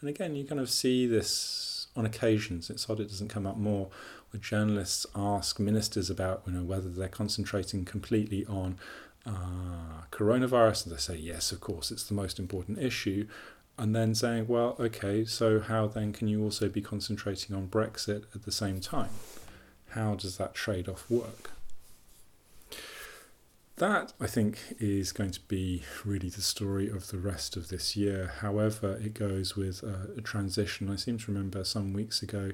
And 0.02 0.10
again, 0.10 0.36
you 0.36 0.46
kind 0.46 0.62
of 0.62 0.70
see 0.70 1.08
this 1.08 1.88
on 1.96 2.06
occasions. 2.06 2.70
It's 2.70 2.90
odd 2.90 3.00
it 3.00 3.10
doesn't 3.10 3.28
come 3.30 3.46
up 3.46 3.58
more 3.58 3.90
where 4.32 4.40
journalists 4.40 5.06
ask 5.16 5.60
ministers 5.60 6.10
about 6.10 6.44
you 6.46 6.54
know 6.54 6.64
whether 6.64 6.90
they're 6.90 7.08
concentrating 7.08 7.84
completely 7.84 8.46
on 8.46 8.78
uh, 9.26 10.04
coronavirus, 10.12 10.86
and 10.86 10.96
they 10.96 11.00
say 11.00 11.16
yes, 11.16 11.52
of 11.52 11.60
course, 11.60 11.92
it's 11.92 12.04
the 12.04 12.14
most 12.14 12.40
important 12.40 12.80
issue, 12.80 13.28
and 13.78 13.96
then 13.96 14.14
saying, 14.14 14.48
well, 14.48 14.76
okay, 14.80 15.26
so 15.26 15.60
how 15.60 15.88
then 15.88 16.12
can 16.12 16.28
you 16.28 16.44
also 16.44 16.68
be 16.68 16.82
concentrating 16.82 17.56
on 17.56 17.68
Brexit 17.68 18.24
at 18.36 18.44
the 18.44 18.52
same 18.52 18.82
time? 18.82 19.12
How 19.92 20.16
does 20.16 20.38
that 20.38 20.54
trade 20.54 20.88
off 20.88 21.10
work? 21.10 21.52
That, 23.78 24.12
I 24.20 24.28
think, 24.28 24.60
is 24.78 25.14
going 25.14 25.32
to 25.32 25.40
be 25.48 25.84
really 26.04 26.28
the 26.28 26.42
story 26.42 26.90
of 26.90 27.08
the 27.08 27.18
rest 27.18 27.56
of 27.56 27.70
this 27.70 27.96
year. 27.96 28.34
However, 28.40 29.00
it 29.02 29.14
goes 29.14 29.56
with 29.56 29.82
a, 29.84 30.10
a 30.18 30.22
transition. 30.22 30.90
I 30.90 30.98
seem 30.98 31.18
to 31.18 31.32
remember 31.32 31.64
some 31.64 31.94
weeks 31.94 32.22
ago, 32.22 32.52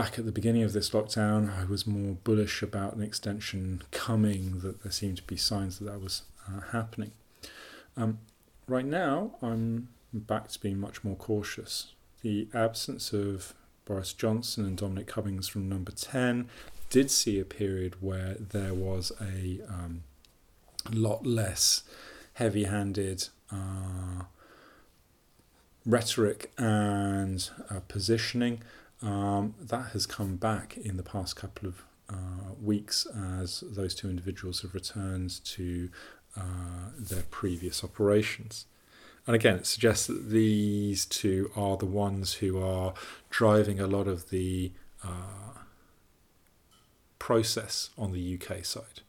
back 0.00 0.18
at 0.18 0.24
the 0.24 0.32
beginning 0.32 0.62
of 0.62 0.72
this 0.72 0.88
lockdown, 0.90 1.54
I 1.54 1.66
was 1.66 1.86
more 1.86 2.14
bullish 2.24 2.62
about 2.62 2.94
an 2.94 3.02
extension 3.02 3.82
coming, 3.90 4.60
that 4.60 4.82
there 4.82 4.90
seemed 4.90 5.18
to 5.18 5.22
be 5.24 5.36
signs 5.36 5.78
that 5.78 5.84
that 5.84 6.00
was 6.00 6.22
uh, 6.48 6.60
happening. 6.72 7.12
Um, 7.98 8.18
right 8.66 8.86
now, 8.86 9.32
I'm 9.42 9.90
back 10.10 10.48
to 10.48 10.58
being 10.58 10.80
much 10.80 11.04
more 11.04 11.16
cautious. 11.16 11.92
The 12.22 12.48
absence 12.54 13.12
of 13.12 13.52
Boris 13.84 14.14
Johnson 14.14 14.64
and 14.64 14.78
Dominic 14.78 15.06
Cummings 15.06 15.48
from 15.48 15.68
number 15.68 15.92
10 15.92 16.48
did 16.88 17.10
see 17.10 17.38
a 17.38 17.44
period 17.44 17.96
where 18.00 18.36
there 18.40 18.72
was 18.72 19.12
a 19.20 19.60
um, 19.68 20.04
lot 20.90 21.26
less 21.26 21.82
heavy 22.32 22.64
handed 22.64 23.28
uh, 23.52 24.24
rhetoric 25.84 26.52
and 26.56 27.50
uh, 27.68 27.80
positioning. 27.86 28.62
Um, 29.02 29.54
that 29.60 29.92
has 29.92 30.06
come 30.06 30.36
back 30.36 30.76
in 30.76 30.96
the 30.96 31.02
past 31.02 31.34
couple 31.34 31.68
of 31.68 31.84
uh, 32.10 32.52
weeks 32.60 33.06
as 33.06 33.64
those 33.66 33.94
two 33.94 34.10
individuals 34.10 34.60
have 34.62 34.74
returned 34.74 35.42
to 35.44 35.88
uh, 36.36 36.90
their 36.98 37.22
previous 37.30 37.82
operations. 37.82 38.66
And 39.26 39.34
again, 39.34 39.56
it 39.56 39.66
suggests 39.66 40.06
that 40.06 40.30
these 40.30 41.06
two 41.06 41.50
are 41.56 41.76
the 41.76 41.86
ones 41.86 42.34
who 42.34 42.62
are 42.62 42.94
driving 43.30 43.80
a 43.80 43.86
lot 43.86 44.06
of 44.06 44.30
the 44.30 44.72
uh, 45.04 45.60
process 47.18 47.90
on 47.96 48.12
the 48.12 48.38
UK 48.38 48.64
side. 48.64 49.00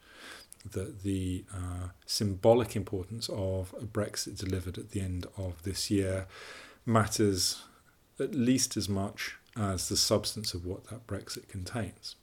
That 0.69 1.01
the 1.03 1.43
uh, 1.51 1.89
symbolic 2.05 2.75
importance 2.75 3.29
of 3.29 3.73
a 3.81 3.85
Brexit 3.85 4.37
delivered 4.37 4.77
at 4.77 4.91
the 4.91 5.01
end 5.01 5.25
of 5.37 5.63
this 5.63 5.89
year 5.89 6.27
matters 6.85 7.63
at 8.19 8.35
least 8.35 8.77
as 8.77 8.87
much 8.87 9.37
as 9.57 9.89
the 9.89 9.97
substance 9.97 10.53
of 10.53 10.65
what 10.65 10.85
that 10.85 11.07
Brexit 11.07 11.47
contains. 11.47 12.15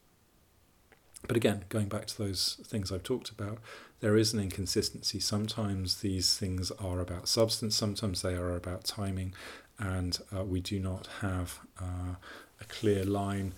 But 1.26 1.36
again, 1.36 1.64
going 1.68 1.88
back 1.88 2.06
to 2.06 2.18
those 2.18 2.60
things 2.64 2.92
I've 2.92 3.02
talked 3.02 3.30
about, 3.30 3.58
there 4.00 4.16
is 4.16 4.32
an 4.32 4.40
inconsistency. 4.40 5.18
Sometimes 5.18 6.00
these 6.00 6.36
things 6.38 6.70
are 6.72 7.00
about 7.00 7.28
substance, 7.28 7.74
sometimes 7.74 8.22
they 8.22 8.34
are 8.34 8.54
about 8.54 8.84
timing, 8.84 9.34
and 9.78 10.18
uh, 10.34 10.44
we 10.44 10.60
do 10.60 10.78
not 10.78 11.08
have 11.20 11.58
uh, 11.80 12.14
a 12.60 12.64
clear 12.68 13.04
line 13.04 13.54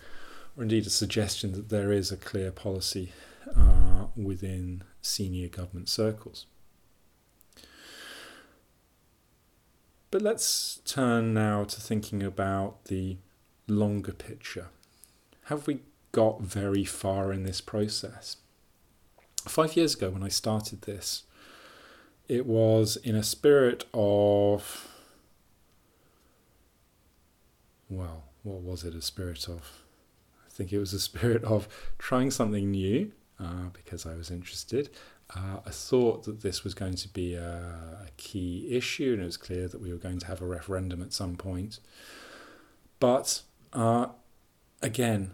or 0.56 0.62
indeed 0.62 0.86
a 0.86 0.90
suggestion 0.90 1.52
that 1.52 1.68
there 1.68 1.92
is 1.92 2.10
a 2.10 2.16
clear 2.16 2.50
policy 2.50 3.12
uh, 3.56 4.06
within 4.16 4.82
senior 5.00 5.48
government 5.48 5.88
circles. 5.88 6.46
But 10.10 10.22
let's 10.22 10.80
turn 10.84 11.32
now 11.32 11.64
to 11.64 11.80
thinking 11.80 12.22
about 12.22 12.86
the 12.86 13.18
longer 13.70 14.12
picture. 14.12 14.68
Have 15.44 15.66
we 15.66 15.80
got 16.12 16.40
very 16.42 16.84
far 16.84 17.32
in 17.32 17.44
this 17.44 17.60
process? 17.60 18.36
Five 19.46 19.76
years 19.76 19.94
ago, 19.94 20.10
when 20.10 20.22
I 20.22 20.28
started 20.28 20.82
this, 20.82 21.24
it 22.28 22.46
was 22.46 22.96
in 22.96 23.16
a 23.16 23.22
spirit 23.22 23.84
of, 23.92 24.88
well, 27.88 28.24
what 28.42 28.60
was 28.60 28.84
it 28.84 28.94
a 28.94 29.02
spirit 29.02 29.48
of? 29.48 29.82
I 30.46 30.50
think 30.50 30.72
it 30.72 30.78
was 30.78 30.92
a 30.92 31.00
spirit 31.10 31.42
of 31.44 31.68
trying 31.98 32.30
something 32.30 32.70
new 32.70 33.12
uh, 33.40 33.70
because 33.72 34.06
I 34.06 34.14
was 34.14 34.30
interested. 34.30 34.90
Uh, 35.34 35.58
I 35.64 35.70
thought 35.70 36.24
that 36.24 36.42
this 36.42 36.64
was 36.64 36.74
going 36.74 36.94
to 36.96 37.08
be 37.08 37.34
a, 37.34 38.04
a, 38.04 38.08
key 38.16 38.66
issue, 38.70 39.12
and 39.12 39.22
it 39.22 39.26
was 39.26 39.36
clear 39.36 39.68
that 39.68 39.80
we 39.80 39.92
were 39.92 39.98
going 39.98 40.18
to 40.18 40.26
have 40.26 40.42
a 40.42 40.46
referendum 40.46 41.00
at 41.02 41.12
some 41.12 41.36
point. 41.36 41.78
But 42.98 43.42
uh, 43.72 44.08
again, 44.82 45.32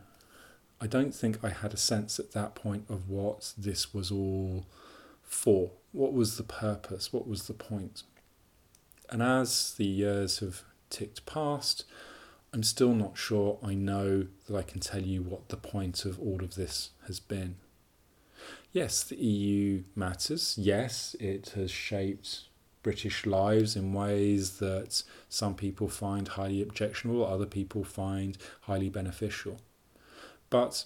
I 0.81 0.87
don't 0.87 1.14
think 1.14 1.42
I 1.42 1.49
had 1.49 1.72
a 1.72 1.79
sense 1.79 2.18
at 2.18 2.33
that 2.33 2.55
point 2.55 2.85
of 2.88 3.09
what 3.09 3.55
this 3.57 3.94
was 3.94 4.11
all 4.11 4.66
for. 5.22 5.70
What 5.92 6.12
was 6.12 6.37
the 6.37 6.42
purpose? 6.42 7.12
What 7.12 7.27
was 7.27 7.46
the 7.46 7.55
point? 7.55 8.03
And 9.09 9.22
as 9.22 9.75
the 9.75 9.87
years 9.87 10.40
have 10.40 10.62
ticked 10.90 11.25
past, 11.25 11.85
I'm 12.53 12.62
still 12.62 12.94
not 12.94 13.16
sure 13.16 13.59
I 13.62 13.75
know 13.75 14.27
that 14.46 14.57
I 14.57 14.62
can 14.62 14.81
tell 14.81 15.03
you 15.03 15.22
what 15.22 15.49
the 15.49 15.57
point 15.57 16.05
of 16.05 16.20
all 16.20 16.42
of 16.42 16.55
this 16.55 16.90
has 17.07 17.20
been. 17.20 17.57
Yes, 18.72 19.03
the 19.03 19.16
EU 19.16 19.85
matters. 19.94 20.57
Yes, 20.59 21.16
it 21.18 21.51
has 21.51 21.70
shaped 21.70 22.44
British 22.87 23.27
lives 23.27 23.75
in 23.75 23.92
ways 23.92 24.59
that 24.59 25.03
some 25.29 25.57
people 25.57 25.88
find 25.88 26.29
highly 26.29 26.62
objectionable, 26.62 27.27
other 27.27 27.44
people 27.44 27.83
find 27.83 28.38
highly 28.61 28.88
beneficial. 28.88 29.59
But 30.51 30.85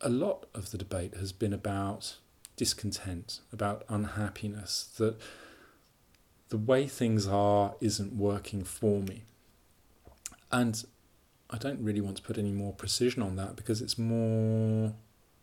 a 0.00 0.08
lot 0.08 0.46
of 0.54 0.70
the 0.70 0.78
debate 0.78 1.16
has 1.16 1.32
been 1.32 1.52
about 1.52 2.18
discontent, 2.54 3.40
about 3.52 3.82
unhappiness, 3.88 4.84
that 4.98 5.16
the 6.48 6.58
way 6.58 6.86
things 6.86 7.26
are 7.26 7.74
isn't 7.80 8.12
working 8.12 8.62
for 8.62 9.00
me. 9.00 9.24
And 10.52 10.84
I 11.50 11.58
don't 11.58 11.82
really 11.82 12.00
want 12.00 12.18
to 12.18 12.22
put 12.22 12.38
any 12.38 12.52
more 12.52 12.72
precision 12.72 13.20
on 13.20 13.34
that 13.34 13.56
because 13.56 13.82
it's 13.82 13.98
more 13.98 14.94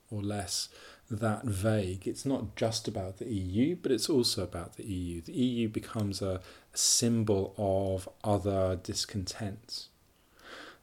or 0.09 0.21
less 0.21 0.69
that 1.11 1.43
vague. 1.43 2.07
It's 2.07 2.25
not 2.25 2.55
just 2.55 2.87
about 2.87 3.17
the 3.17 3.27
EU, 3.27 3.75
but 3.75 3.91
it's 3.91 4.09
also 4.09 4.43
about 4.43 4.77
the 4.77 4.85
EU. 4.85 5.21
The 5.21 5.33
EU 5.33 5.67
becomes 5.67 6.21
a, 6.21 6.41
a 6.73 6.77
symbol 6.77 7.53
of 7.57 8.07
other 8.23 8.79
discontents. 8.81 9.89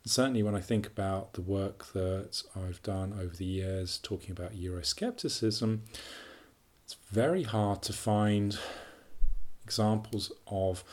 And 0.05 0.13
certainly, 0.13 0.43
when 0.43 0.55
I 0.55 0.61
think 0.61 0.87
about 0.87 1.33
the 1.33 1.43
work 1.43 1.93
that 1.93 2.43
I've 2.55 2.83
done 2.83 3.15
over 3.15 3.35
the 3.35 3.45
years 3.45 3.99
talking 4.03 4.31
about 4.31 4.55
Euroscepticism, 4.55 5.81
it's 6.85 6.97
very 7.11 7.43
hard 7.43 7.83
to 7.83 7.93
find 7.93 8.59
examples 9.65 10.31
of 10.47 10.85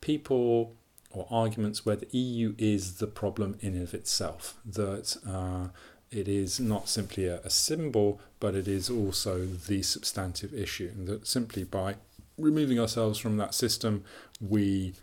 people 0.00 0.74
or 1.10 1.26
arguments 1.30 1.86
where 1.86 1.96
the 1.96 2.08
EU 2.16 2.54
is 2.58 2.98
the 2.98 3.06
problem 3.06 3.56
in 3.60 3.74
and 3.74 3.82
of 3.82 3.94
itself, 3.94 4.58
that 4.66 5.16
uh, 5.26 5.68
it 6.10 6.28
is 6.28 6.60
not 6.60 6.88
simply 6.88 7.26
a, 7.26 7.40
a, 7.40 7.50
symbol, 7.50 8.20
but 8.40 8.54
it 8.54 8.68
is 8.68 8.88
also 8.88 9.44
the 9.44 9.82
substantive 9.82 10.54
issue, 10.54 10.90
and 10.94 11.06
that 11.08 11.26
simply 11.26 11.64
by 11.64 11.96
removing 12.38 12.78
ourselves 12.78 13.18
from 13.18 13.36
that 13.38 13.54
system, 13.54 14.04
we 14.40 14.94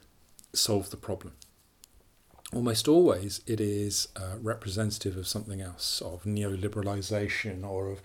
solve 0.53 0.89
the 0.91 0.97
problem. 0.97 1.33
Almost 2.53 2.87
always, 2.87 3.41
it 3.47 3.59
is 3.59 4.07
uh, 4.15 4.35
representative 4.39 5.17
of 5.17 5.27
something 5.27 5.59
else, 5.61 6.01
of 6.01 6.23
neoliberalization 6.23 7.67
or 7.67 7.89
of 7.89 8.01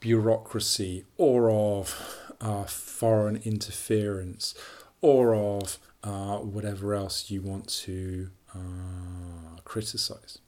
bureaucracy 0.00 1.04
or 1.18 1.50
of 1.50 2.26
uh, 2.40 2.64
foreign 2.64 3.36
interference 3.44 4.54
or 5.02 5.34
of 5.34 5.78
uh, 6.02 6.38
whatever 6.38 6.94
else 6.94 7.30
you 7.30 7.42
want 7.42 7.68
to 7.68 8.30
uh, 8.54 9.60
criticize. 9.64 10.38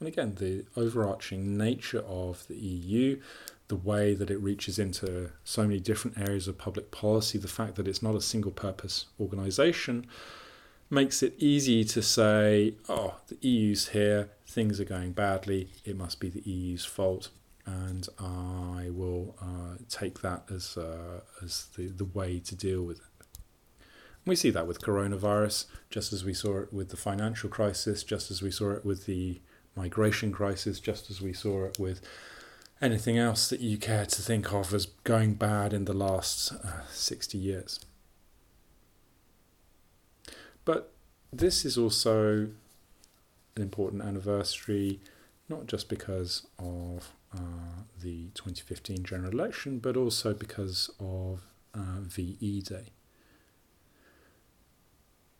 And 0.00 0.08
again, 0.08 0.36
the 0.36 0.64
overarching 0.76 1.58
nature 1.58 2.00
of 2.00 2.48
the 2.48 2.56
EU, 2.56 3.20
the 3.68 3.76
way 3.76 4.14
that 4.14 4.30
it 4.30 4.38
reaches 4.38 4.78
into 4.78 5.30
so 5.44 5.62
many 5.62 5.78
different 5.78 6.18
areas 6.18 6.48
of 6.48 6.56
public 6.56 6.90
policy, 6.90 7.38
the 7.38 7.48
fact 7.48 7.76
that 7.76 7.86
it's 7.86 8.02
not 8.02 8.14
a 8.14 8.20
single 8.22 8.50
purpose 8.50 9.06
organization, 9.20 10.06
makes 10.88 11.22
it 11.22 11.34
easy 11.38 11.84
to 11.84 12.02
say, 12.02 12.74
oh, 12.88 13.16
the 13.28 13.36
EU's 13.46 13.88
here, 13.88 14.30
things 14.46 14.80
are 14.80 14.84
going 14.84 15.12
badly, 15.12 15.68
it 15.84 15.96
must 15.96 16.18
be 16.18 16.30
the 16.30 16.42
EU's 16.50 16.84
fault. 16.84 17.28
and 17.66 18.08
I 18.18 18.88
will 18.90 19.36
uh, 19.40 19.76
take 19.88 20.22
that 20.22 20.44
as 20.50 20.76
uh, 20.76 21.20
as 21.42 21.66
the, 21.76 21.88
the 21.88 22.06
way 22.06 22.40
to 22.40 22.56
deal 22.56 22.82
with 22.82 22.98
it. 22.98 23.04
We 24.26 24.34
see 24.34 24.50
that 24.50 24.66
with 24.66 24.80
coronavirus, 24.80 25.66
just 25.90 26.12
as 26.12 26.24
we 26.24 26.34
saw 26.34 26.60
it 26.60 26.72
with 26.72 26.88
the 26.88 26.96
financial 26.96 27.50
crisis, 27.50 28.02
just 28.02 28.30
as 28.30 28.42
we 28.42 28.50
saw 28.50 28.72
it 28.72 28.84
with 28.84 29.06
the 29.06 29.40
migration 29.76 30.32
crisis, 30.32 30.80
just 30.80 31.10
as 31.10 31.20
we 31.20 31.32
saw 31.32 31.64
it 31.64 31.78
with 31.78 32.00
anything 32.80 33.18
else 33.18 33.48
that 33.48 33.60
you 33.60 33.76
care 33.76 34.06
to 34.06 34.22
think 34.22 34.52
of 34.52 34.72
as 34.72 34.86
going 35.04 35.34
bad 35.34 35.72
in 35.72 35.84
the 35.84 35.92
last 35.92 36.52
uh, 36.52 36.82
60 36.90 37.36
years. 37.36 37.80
But 40.64 40.92
this 41.32 41.64
is 41.64 41.76
also 41.76 42.48
an 43.56 43.62
important 43.62 44.02
anniversary, 44.02 45.00
not 45.48 45.66
just 45.66 45.88
because 45.88 46.46
of 46.58 47.12
uh, 47.34 47.84
the 48.00 48.28
2015 48.34 49.04
general 49.04 49.32
election, 49.32 49.78
but 49.78 49.96
also 49.96 50.34
because 50.34 50.90
of 50.98 51.42
uh, 51.74 52.00
VE 52.00 52.62
Day. 52.62 52.86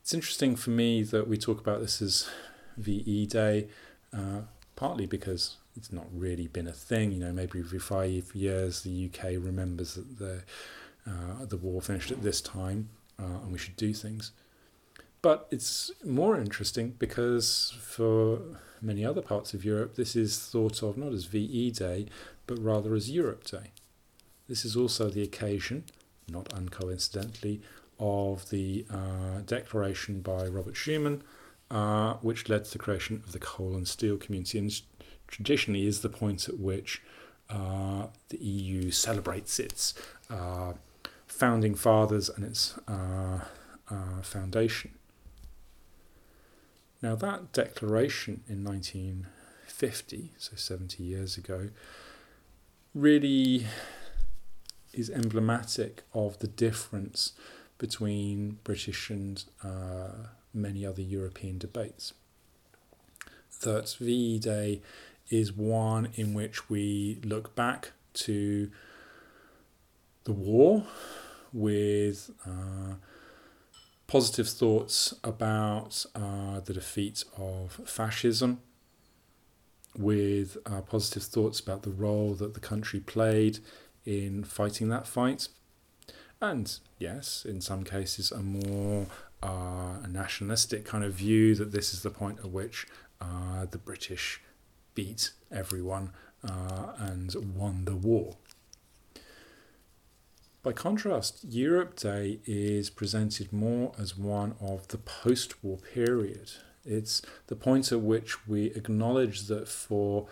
It's 0.03 0.15
interesting 0.15 0.57
for 0.57 0.71
me 0.71 1.03
that 1.03 1.29
we 1.29 1.37
talk 1.37 1.61
about 1.61 1.81
this 1.81 2.03
as 2.03 2.29
VE 2.77 3.27
Day, 3.27 3.69
uh, 4.17 4.43
partly 4.77 5.07
because 5.07 5.57
it's 5.77 5.93
not 5.93 6.07
really 6.13 6.47
been 6.47 6.67
a 6.67 6.73
thing. 6.73 7.13
You 7.13 7.21
know, 7.21 7.33
maybe 7.33 7.61
every 7.61 7.79
five 7.79 8.31
years 8.35 8.83
the 8.83 9.11
UK 9.13 9.33
remembers 9.33 9.95
that 9.95 10.19
the 10.19 10.43
uh, 11.07 11.45
the 11.47 11.57
war 11.57 11.81
finished 11.81 12.11
at 12.11 12.23
this 12.23 12.41
time, 12.41 12.91
uh, 13.19 13.25
and 13.43 13.53
we 13.53 13.59
should 13.59 13.77
do 13.77 13.93
things. 13.93 14.33
But 15.23 15.47
it's 15.51 15.91
more 16.05 16.39
interesting 16.39 16.95
because 16.99 17.75
for 17.81 18.39
many 18.81 19.05
other 19.05 19.21
parts 19.21 19.53
of 19.53 19.65
Europe, 19.65 19.95
this 19.95 20.17
is 20.17 20.39
thought 20.39 20.83
of 20.83 20.97
not 20.97 21.13
as 21.13 21.25
VE 21.27 21.73
Day, 21.73 22.07
but 22.47 22.59
rather 22.59 22.95
as 22.95 23.11
Europe 23.11 23.45
Day. 23.45 23.73
This 24.49 24.65
is 24.65 24.77
also 24.77 25.09
the 25.09 25.23
occasion, 25.23 25.85
not 26.29 26.49
uncoincidentally, 26.51 27.61
of 27.99 28.49
the 28.49 28.87
uh, 28.91 29.41
declaration 29.45 30.23
by 30.23 30.47
Robert 30.47 30.75
Schuman, 30.75 31.21
uh, 31.71 32.15
which 32.15 32.49
led 32.49 32.65
to 32.65 32.73
the 32.73 32.79
creation 32.79 33.23
of 33.25 33.33
the 33.33 33.39
coal 33.39 33.77
and 33.77 33.87
steel 33.87 34.17
community, 34.17 34.59
and 34.59 34.81
traditionally 35.27 35.87
is 35.87 36.01
the 36.01 36.09
point 36.09 36.49
at 36.49 36.59
which 36.59 37.03
uh, 37.49 38.07
the 38.29 38.39
EU 38.39 38.91
celebrates 38.91 39.59
its 39.59 39.95
uh, 40.29 40.73
founding 41.27 41.75
fathers 41.75 42.29
and 42.29 42.45
its 42.45 42.77
uh, 42.87 43.41
uh, 43.91 44.23
foundation. 44.23 44.93
Now, 47.03 47.15
that 47.17 47.53
declaration 47.53 48.43
in 48.47 48.63
1950, 48.63 50.33
so 50.37 50.53
70 50.55 51.03
years 51.03 51.39
ago, 51.39 51.71
really 52.95 53.67
is 54.93 55.09
emblematic 55.09 56.03
of 56.13 56.39
the 56.41 56.47
difference 56.47 57.33
between 57.79 58.59
British 58.65 59.09
and 59.09 59.43
uh, 59.65 60.27
many 60.53 60.85
other 60.85 61.03
European 61.03 61.59
debates. 61.59 62.13
That 63.63 63.95
VE 63.99 64.39
Day 64.39 64.81
is 65.29 65.53
one 65.53 66.09
in 66.15 66.35
which 66.35 66.69
we 66.69 67.21
look 67.25 67.55
back 67.55 67.93
to 68.13 68.71
the 70.25 70.33
war 70.33 70.85
with 71.53 72.31
uh, 72.47 72.95
positive 74.07 74.49
thoughts 74.49 75.15
about 75.23 76.05
uh, 76.15 76.61
the 76.61 76.75
defeat 76.75 77.25
of 77.39 77.81
fascism, 77.85 78.61
with 79.97 80.57
uh, 80.67 80.81
positive 80.81 81.23
thoughts 81.23 81.61
about 81.61 81.83
the 81.83 81.91
role 81.91 82.35
that 82.35 82.55
the 82.55 82.61
country 82.61 83.01
played 83.01 83.59
in 84.05 84.45
fighting 84.45 84.89
that 84.89 85.07
fight. 85.07 85.49
And 86.41 86.79
yes, 86.99 87.45
in 87.45 87.61
some 87.61 87.85
cases, 87.85 88.33
a 88.33 88.41
more 88.41 89.07
uh, 89.43 89.99
nationalistic 90.09 90.85
kind 90.85 91.05
of 91.05 91.15
view 91.15 91.55
that 91.55 91.73
this 91.73 91.95
is 91.95 92.03
the 92.03 92.11
point 92.11 92.39
at 92.41 92.51
which 92.51 92.87
uh, 93.21 93.67
the 93.71 93.79
British 93.79 94.41
beat 94.95 95.33
everyone 95.51 96.13
uh, 96.47 96.93
and 96.99 97.35
won 97.55 97.85
the 97.85 97.97
war. 97.97 98.37
By 100.63 100.73
contrast, 100.73 101.43
Europe 101.49 101.97
Day 101.97 102.41
is 102.45 102.91
presented 102.91 103.51
more 103.51 103.93
as 103.99 104.19
one 104.19 104.57
of 104.61 104.89
the 104.89 104.99
post 104.99 105.65
war 105.65 105.79
period. 105.79 106.53
It's 106.85 107.23
the 107.47 107.57
point 107.57 107.91
at 107.93 108.01
which 108.03 108.47
we 108.47 108.67
acknowledge 108.67 109.47
that 109.47 109.69
for 109.69 110.29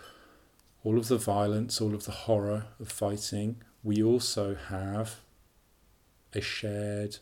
all 0.83 0.99
of 0.99 1.07
the 1.07 1.17
violence, 1.17 1.81
all 1.81 1.95
of 1.95 2.05
the 2.05 2.11
horror 2.11 2.67
of 2.79 2.91
fighting, 2.91 3.57
we 3.83 4.03
also 4.03 4.55
have 4.55 5.15
a 6.33 6.41
shared 6.41 7.17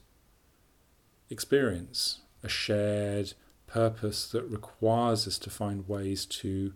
experience, 1.29 2.19
a 2.43 2.49
shared 2.49 3.33
purpose 3.65 4.29
that 4.31 4.43
requires 4.43 5.27
us 5.27 5.37
to 5.39 5.49
find 5.49 5.87
ways 5.87 6.25
to 6.25 6.73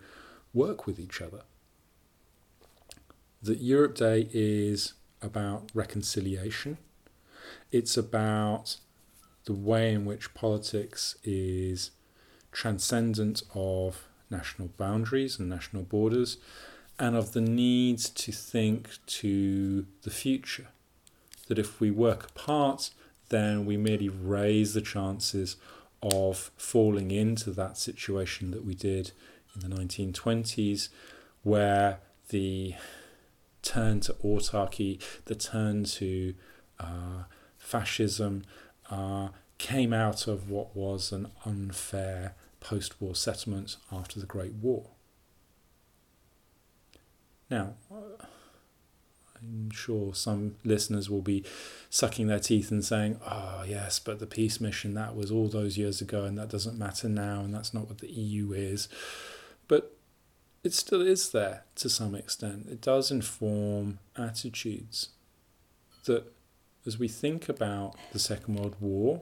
work 0.54 0.86
with 0.86 1.00
each 1.00 1.22
other. 1.22 1.42
That 3.42 3.60
Europe 3.60 3.96
Day 3.96 4.30
is 4.34 4.94
about 5.22 5.72
reconciliation. 5.74 6.78
It's 7.72 7.98
about 7.98 8.78
the 9.46 9.54
way 9.54 9.94
in 9.94 10.06
which 10.06 10.34
politics 10.34 11.16
is 11.24 11.92
transcendent 12.52 13.44
of 13.56 14.08
national 14.30 14.70
boundaries 14.78 15.40
and 15.40 15.50
national 15.50 15.84
borders 15.84 16.38
and 17.00 17.16
of 17.16 17.34
the 17.34 17.42
need 17.42 17.98
to 17.98 18.32
think 18.32 19.00
to 19.08 19.88
the 20.04 20.12
future. 20.12 20.68
That 21.48 21.58
if 21.58 21.80
we 21.80 21.90
work 21.90 22.30
apart, 22.30 22.92
then 23.32 23.66
we 23.66 23.78
merely 23.78 24.10
raise 24.10 24.74
the 24.74 24.82
chances 24.82 25.56
of 26.04 26.52
falling 26.58 27.12
into 27.12 27.52
that 27.52 27.78
situation 27.78 28.52
that 28.52 28.66
we 28.66 28.76
did 28.76 29.12
in 29.56 29.62
the 29.62 29.76
1920s, 29.76 30.90
where 31.44 32.00
the 32.30 32.76
turn 33.62 34.00
to 34.02 34.14
autarky, 34.24 35.02
the 35.26 35.36
turn 35.36 35.84
to 35.86 36.34
uh, 36.80 37.24
fascism, 37.58 38.44
uh, 38.90 39.30
came 39.58 39.94
out 39.94 40.28
of 40.28 40.50
what 40.50 40.76
was 40.76 41.12
an 41.12 41.28
unfair 41.46 42.36
post 42.60 43.00
war 43.00 43.16
settlement 43.16 43.78
after 43.92 44.20
the 44.20 44.26
Great 44.26 44.54
War. 44.54 44.88
Now, 47.50 47.76
I'm 49.44 49.72
sure 49.72 50.14
some 50.14 50.56
listeners 50.64 51.10
will 51.10 51.22
be 51.22 51.44
sucking 51.90 52.28
their 52.28 52.40
teeth 52.40 52.72
and 52.72 52.84
saying, 52.84 53.20
oh, 53.26 53.64
yes, 53.68 54.00
but 54.00 54.20
the 54.20 54.28
peace 54.28 54.62
mission, 54.62 54.94
that 54.94 55.16
was 55.16 55.32
all 55.32 55.48
those 55.48 55.78
years 55.78 56.02
ago 56.02 56.26
and 56.26 56.38
that 56.38 56.50
doesn't 56.50 56.78
matter 56.78 57.10
now 57.10 57.42
and 57.42 57.54
that's 57.54 57.74
not 57.74 57.88
what 57.88 58.00
the 58.00 58.12
EU 58.12 58.52
is. 58.54 58.88
But 59.68 59.96
it 60.64 60.74
still 60.74 61.02
is 61.02 61.32
there 61.32 61.64
to 61.76 61.90
some 61.90 62.14
extent. 62.14 62.68
It 62.70 62.82
does 62.82 63.10
inform 63.10 64.00
attitudes 64.16 65.10
that 66.06 66.32
as 66.86 66.98
we 66.98 67.08
think 67.08 67.50
about 67.50 67.96
the 68.12 68.20
Second 68.20 68.56
World 68.56 68.76
War, 68.80 69.22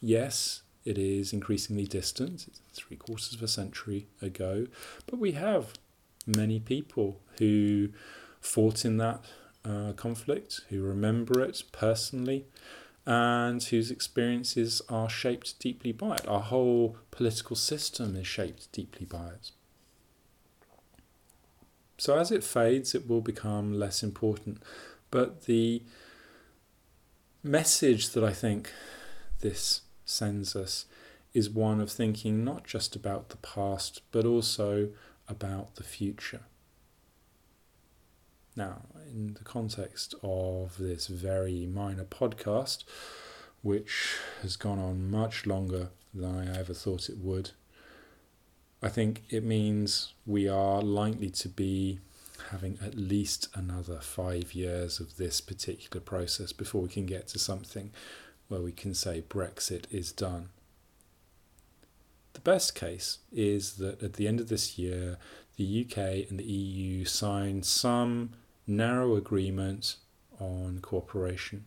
yes, 0.00 0.62
it 0.84 0.98
is 0.98 1.32
increasingly 1.32 1.86
distant, 1.86 2.46
it's 2.48 2.60
three 2.72 2.96
quarters 2.96 3.34
of 3.34 3.42
a 3.42 3.48
century 3.48 4.08
ago, 4.20 4.66
but 5.06 5.18
we 5.18 5.32
have 5.32 5.74
many 6.26 6.58
people 6.58 7.20
who 7.38 7.90
fought 8.42 8.84
in 8.84 8.98
that 8.98 9.24
uh, 9.64 9.92
conflict, 9.92 10.60
who 10.68 10.82
remember 10.82 11.40
it 11.40 11.62
personally, 11.72 12.44
and 13.06 13.62
whose 13.62 13.90
experiences 13.90 14.82
are 14.88 15.08
shaped 15.08 15.58
deeply 15.58 15.92
by 15.92 16.16
it. 16.16 16.28
Our 16.28 16.40
whole 16.40 16.98
political 17.10 17.56
system 17.56 18.16
is 18.16 18.26
shaped 18.26 18.70
deeply 18.72 19.06
by 19.06 19.28
it. 19.28 19.50
So 21.98 22.18
as 22.18 22.30
it 22.30 22.44
fades, 22.44 22.94
it 22.94 23.08
will 23.08 23.20
become 23.20 23.72
less 23.72 24.02
important. 24.02 24.60
But 25.10 25.44
the 25.44 25.82
message 27.42 28.10
that 28.10 28.24
I 28.24 28.32
think 28.32 28.72
this 29.40 29.82
sends 30.04 30.56
us 30.56 30.86
is 31.32 31.48
one 31.48 31.80
of 31.80 31.90
thinking 31.90 32.44
not 32.44 32.66
just 32.66 32.94
about 32.96 33.28
the 33.28 33.36
past, 33.36 34.02
but 34.10 34.24
also 34.24 34.90
about 35.28 35.76
the 35.76 35.84
future. 35.84 36.42
Now, 38.54 38.82
in 39.06 39.34
the 39.34 39.44
context 39.44 40.14
of 40.22 40.76
this 40.78 41.06
very 41.06 41.66
minor 41.66 42.04
podcast, 42.04 42.84
which 43.62 44.16
has 44.42 44.56
gone 44.56 44.78
on 44.78 45.10
much 45.10 45.46
longer 45.46 45.88
than 46.12 46.48
I 46.48 46.58
ever 46.58 46.74
thought 46.74 47.08
it 47.08 47.18
would, 47.18 47.52
I 48.82 48.88
think 48.88 49.22
it 49.30 49.44
means 49.44 50.12
we 50.26 50.48
are 50.48 50.82
likely 50.82 51.30
to 51.30 51.48
be 51.48 52.00
having 52.50 52.78
at 52.84 52.94
least 52.94 53.48
another 53.54 54.00
five 54.00 54.52
years 54.52 55.00
of 55.00 55.16
this 55.16 55.40
particular 55.40 56.00
process 56.00 56.52
before 56.52 56.82
we 56.82 56.88
can 56.88 57.06
get 57.06 57.28
to 57.28 57.38
something 57.38 57.92
where 58.48 58.60
we 58.60 58.72
can 58.72 58.92
say 58.92 59.22
Brexit 59.22 59.84
is 59.90 60.12
done. 60.12 60.50
The 62.34 62.40
best 62.40 62.74
case 62.74 63.18
is 63.32 63.74
that 63.74 64.02
at 64.02 64.14
the 64.14 64.26
end 64.26 64.40
of 64.40 64.48
this 64.48 64.78
year, 64.78 65.16
the 65.56 65.86
UK 65.86 66.28
and 66.28 66.38
the 66.38 66.44
EU 66.44 67.04
sign 67.04 67.62
some 67.62 68.30
narrow 68.66 69.16
agreement 69.16 69.96
on 70.38 70.80
cooperation. 70.80 71.66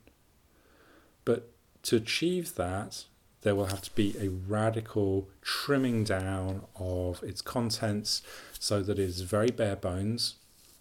But 1.24 1.52
to 1.84 1.96
achieve 1.96 2.56
that, 2.56 3.06
there 3.42 3.56
will 3.56 3.68
have 3.68 3.82
to 3.84 3.92
be 3.96 4.16
a 4.20 4.30
radical 4.30 5.30
trimming 5.42 6.04
down 6.04 6.64
of 6.76 7.22
its 7.24 7.42
contents 7.42 8.24
so 8.58 8.82
that 8.82 8.98
it 8.98 9.04
is 9.04 9.22
very 9.22 9.52
bare 9.52 9.76
bones, 9.76 10.36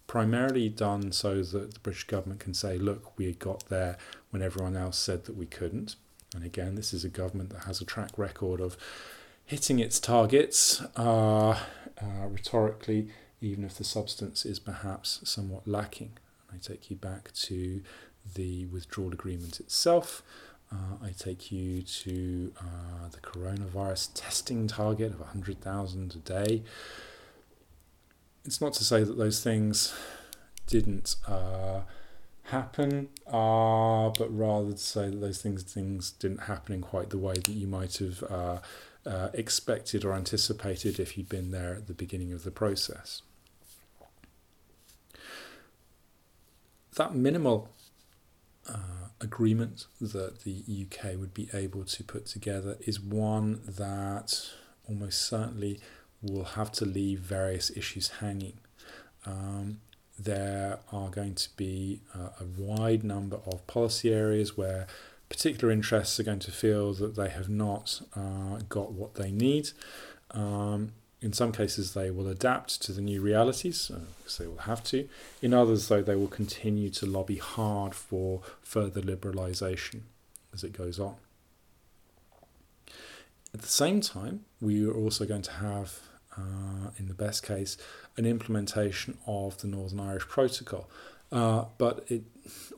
primarily 0.07 0.69
done 0.69 1.11
so 1.11 1.43
that 1.43 1.73
the 1.73 1.79
British 1.79 2.05
government 2.05 2.39
can 2.39 2.53
say, 2.53 2.77
look, 2.77 3.17
we 3.17 3.31
got 3.33 3.69
there 3.69 3.97
when 4.31 4.41
everyone 4.41 4.75
else 4.75 4.97
said 4.97 5.25
that 5.25 5.37
we 5.37 5.45
couldn't. 5.45 5.95
And 6.33 6.43
again, 6.43 6.75
this 6.75 6.93
is 6.93 7.05
a 7.05 7.09
government 7.09 7.51
that 7.51 7.65
has 7.65 7.81
a 7.81 7.85
track 7.85 8.17
record 8.17 8.59
of 8.59 8.77
hitting 9.45 9.79
its 9.79 9.99
targets 9.99 10.81
uh, 10.97 11.49
uh, 11.49 12.27
rhetorically, 12.27 13.09
even 13.41 13.63
if 13.63 13.75
the 13.75 13.83
substance 13.83 14.45
is 14.45 14.59
perhaps 14.59 15.19
somewhat 15.23 15.67
lacking. 15.67 16.17
I 16.53 16.57
take 16.57 16.89
you 16.89 16.95
back 16.95 17.33
to 17.33 17.81
the 18.33 18.65
withdrawal 18.67 19.11
agreement 19.13 19.59
itself. 19.59 20.23
Uh, 20.71 20.97
I 21.03 21.11
take 21.17 21.51
you 21.51 21.83
to 21.83 22.51
uh, 22.59 23.09
the 23.11 23.19
coronavirus 23.19 24.11
testing 24.15 24.67
target 24.67 25.13
of 25.13 25.19
100,000 25.19 26.15
a 26.15 26.17
day. 26.17 26.63
It's 28.45 28.61
not 28.61 28.73
to 28.73 28.83
say 28.83 29.03
that 29.03 29.17
those 29.17 29.43
things 29.43 29.93
didn't 30.67 31.15
uh, 31.27 31.81
happen, 32.43 33.09
uh, 33.27 34.09
but 34.09 34.27
rather 34.35 34.71
to 34.71 34.77
say 34.77 35.09
that 35.09 35.21
those 35.21 35.41
things 35.41 35.63
things 35.63 36.11
didn't 36.11 36.41
happen 36.41 36.73
in 36.75 36.81
quite 36.81 37.09
the 37.09 37.17
way 37.17 37.33
that 37.33 37.49
you 37.49 37.67
might 37.67 37.97
have 37.97 38.23
uh, 39.05 39.29
expected 39.33 40.03
or 40.03 40.13
anticipated 40.13 40.99
if 40.99 41.17
you'd 41.17 41.29
been 41.29 41.51
there 41.51 41.75
at 41.75 41.87
the 41.87 41.93
beginning 41.93 42.33
of 42.33 42.43
the 42.43 42.51
process. 42.51 43.21
That 46.95 47.13
minimal 47.13 47.69
uh, 48.67 49.09
agreement 49.21 49.85
that 49.99 50.43
the 50.43 50.63
UK 50.85 51.17
would 51.17 51.33
be 51.33 51.49
able 51.53 51.83
to 51.83 52.03
put 52.03 52.25
together 52.25 52.77
is 52.81 52.99
one 52.99 53.61
that 53.67 54.49
almost 54.87 55.21
certainly 55.27 55.79
will 56.21 56.43
have 56.43 56.71
to 56.71 56.85
leave 56.85 57.19
various 57.19 57.69
issues 57.75 58.07
hanging. 58.19 58.57
Um, 59.25 59.81
there 60.17 60.79
are 60.91 61.09
going 61.09 61.35
to 61.35 61.49
be 61.57 62.01
uh, 62.13 62.29
a 62.39 62.45
wide 62.57 63.03
number 63.03 63.39
of 63.45 63.67
policy 63.67 64.13
areas 64.13 64.55
where 64.55 64.87
particular 65.29 65.71
interests 65.71 66.19
are 66.19 66.23
going 66.23 66.39
to 66.39 66.51
feel 66.51 66.93
that 66.93 67.15
they 67.15 67.29
have 67.29 67.49
not 67.49 68.01
uh, 68.15 68.59
got 68.69 68.91
what 68.91 69.15
they 69.15 69.31
need. 69.31 69.71
Um, 70.31 70.91
in 71.21 71.33
some 71.33 71.51
cases, 71.51 71.93
they 71.93 72.11
will 72.11 72.27
adapt 72.27 72.81
to 72.83 72.91
the 72.91 73.01
new 73.01 73.21
realities, 73.21 73.89
because 73.89 74.39
uh, 74.39 74.43
they 74.43 74.47
will 74.47 74.59
have 74.59 74.83
to. 74.85 75.07
In 75.41 75.53
others, 75.53 75.87
though, 75.87 76.03
they 76.03 76.15
will 76.15 76.27
continue 76.27 76.89
to 76.91 77.05
lobby 77.05 77.37
hard 77.37 77.95
for 77.95 78.41
further 78.61 79.01
liberalisation 79.01 80.01
as 80.53 80.63
it 80.63 80.73
goes 80.73 80.99
on. 80.99 81.15
At 83.53 83.61
the 83.61 83.67
same 83.67 84.01
time, 84.01 84.45
we 84.61 84.85
are 84.85 84.93
also 84.93 85.25
going 85.25 85.41
to 85.43 85.51
have, 85.53 85.99
uh, 86.37 86.91
in 86.99 87.07
the 87.07 87.13
best 87.13 87.41
case, 87.41 87.77
an 88.17 88.25
implementation 88.25 89.17
of 89.25 89.57
the 89.61 89.67
Northern 89.67 90.01
Irish 90.01 90.27
Protocol. 90.27 90.89
Uh, 91.31 91.65
but 91.77 92.05
it 92.09 92.23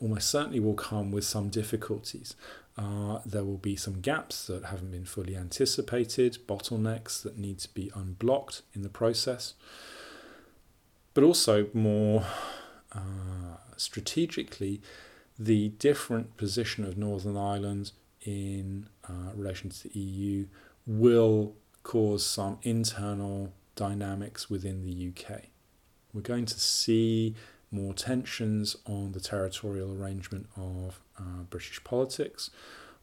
almost 0.01 0.29
certainly 0.29 0.59
will 0.59 0.73
come 0.73 1.11
with 1.11 1.23
some 1.23 1.49
difficulties. 1.49 2.35
Uh, 2.77 3.19
there 3.25 3.43
will 3.43 3.57
be 3.57 3.75
some 3.75 4.01
gaps 4.01 4.47
that 4.47 4.65
haven't 4.65 4.91
been 4.91 5.05
fully 5.05 5.35
anticipated, 5.35 6.37
bottlenecks 6.47 7.23
that 7.23 7.37
need 7.37 7.59
to 7.59 7.73
be 7.73 7.91
unblocked 7.95 8.61
in 8.73 8.83
the 8.83 8.89
process, 8.89 9.55
but 11.13 11.23
also 11.23 11.67
more 11.73 12.25
uh, 12.91 13.57
strategically, 13.77 14.81
the 15.39 15.69
different 15.69 16.37
position 16.37 16.85
of 16.85 16.97
Northern 16.97 17.37
Ireland 17.37 17.91
in 18.21 18.89
uh, 19.07 19.31
relation 19.33 19.69
to 19.69 19.83
the 19.87 19.99
EU 19.99 20.45
will 20.85 21.55
cause 21.83 22.25
some 22.25 22.59
internal 22.63 23.53
dynamics 23.75 24.49
within 24.49 24.83
the 24.83 25.09
UK. 25.09 25.43
We're 26.13 26.21
going 26.21 26.45
to 26.45 26.59
see 26.59 27.35
more 27.71 27.93
tensions 27.93 28.75
on 28.85 29.11
the 29.11 29.19
territorial 29.19 29.91
arrangement 29.91 30.47
of 30.55 30.99
uh, 31.19 31.43
British 31.49 31.83
politics, 31.83 32.49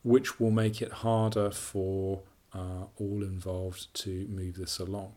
which 0.03 0.41
will 0.41 0.51
make 0.51 0.81
it 0.81 0.93
harder 0.93 1.51
for 1.51 2.23
uh, 2.55 2.87
all 2.99 3.23
involved 3.23 3.93
to 3.95 4.27
move 4.29 4.57
this 4.57 4.79
along. 4.79 5.13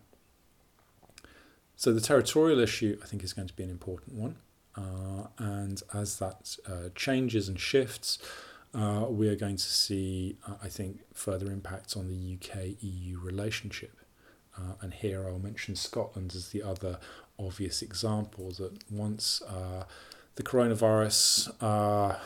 So, 1.76 1.94
the 1.94 2.02
territorial 2.02 2.60
issue, 2.60 2.98
I 3.04 3.06
think, 3.06 3.24
is 3.24 3.34
going 3.34 3.48
to 3.48 3.54
be 3.54 3.64
an 3.64 3.70
important 3.70 4.16
one. 4.16 4.38
Uh, 4.76 5.28
and 5.38 5.82
as 5.94 6.18
that 6.18 6.58
uh, 6.68 6.90
changes 6.96 7.48
and 7.48 7.60
shifts, 7.60 8.20
uh, 8.74 9.06
we 9.10 9.28
are 9.28 9.36
going 9.36 9.56
to 9.58 9.64
see, 9.64 10.38
uh, 10.48 10.54
I 10.64 10.70
think, 10.70 11.00
further 11.14 11.52
impacts 11.52 11.96
on 11.96 12.08
the 12.08 12.36
UK 12.36 12.76
EU 12.82 13.20
relationship. 13.20 13.98
Uh, 14.58 14.74
and 14.82 14.94
here 14.94 15.28
I'll 15.28 15.40
mention 15.40 15.76
Scotland 15.76 16.34
as 16.36 16.50
the 16.50 16.64
other 16.64 17.00
obvious 17.40 17.82
example 17.82 18.52
that 18.52 18.92
once 18.92 19.42
uh, 19.44 19.84
the 20.36 20.44
coronavirus 20.44 21.52
uh, 21.62 22.18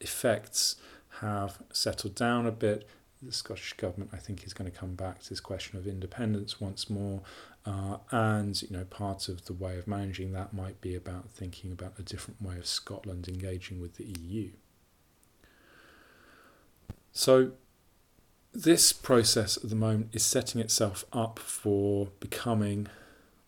effects 0.00 0.76
have 1.20 1.58
settled 1.72 2.14
down 2.14 2.46
a 2.46 2.52
bit, 2.52 2.88
the 3.22 3.32
Scottish 3.32 3.74
government, 3.74 4.10
I 4.12 4.16
think, 4.16 4.44
is 4.44 4.52
going 4.52 4.70
to 4.70 4.76
come 4.76 4.94
back 4.94 5.20
to 5.22 5.28
this 5.28 5.40
question 5.40 5.78
of 5.78 5.86
independence 5.86 6.60
once 6.60 6.90
more. 6.90 7.20
Uh, 7.64 7.98
and 8.10 8.60
you 8.60 8.68
know, 8.76 8.84
part 8.84 9.28
of 9.28 9.44
the 9.44 9.52
way 9.52 9.78
of 9.78 9.86
managing 9.86 10.32
that 10.32 10.52
might 10.52 10.80
be 10.80 10.96
about 10.96 11.30
thinking 11.30 11.70
about 11.70 11.92
a 11.98 12.02
different 12.02 12.42
way 12.42 12.56
of 12.58 12.66
Scotland 12.66 13.28
engaging 13.28 13.80
with 13.80 13.96
the 13.96 14.04
EU. 14.20 14.50
So, 17.12 17.52
this 18.52 18.92
process 18.92 19.56
at 19.56 19.70
the 19.70 19.76
moment 19.76 20.08
is 20.12 20.24
setting 20.24 20.60
itself 20.60 21.04
up 21.12 21.38
for 21.38 22.08
becoming 22.18 22.88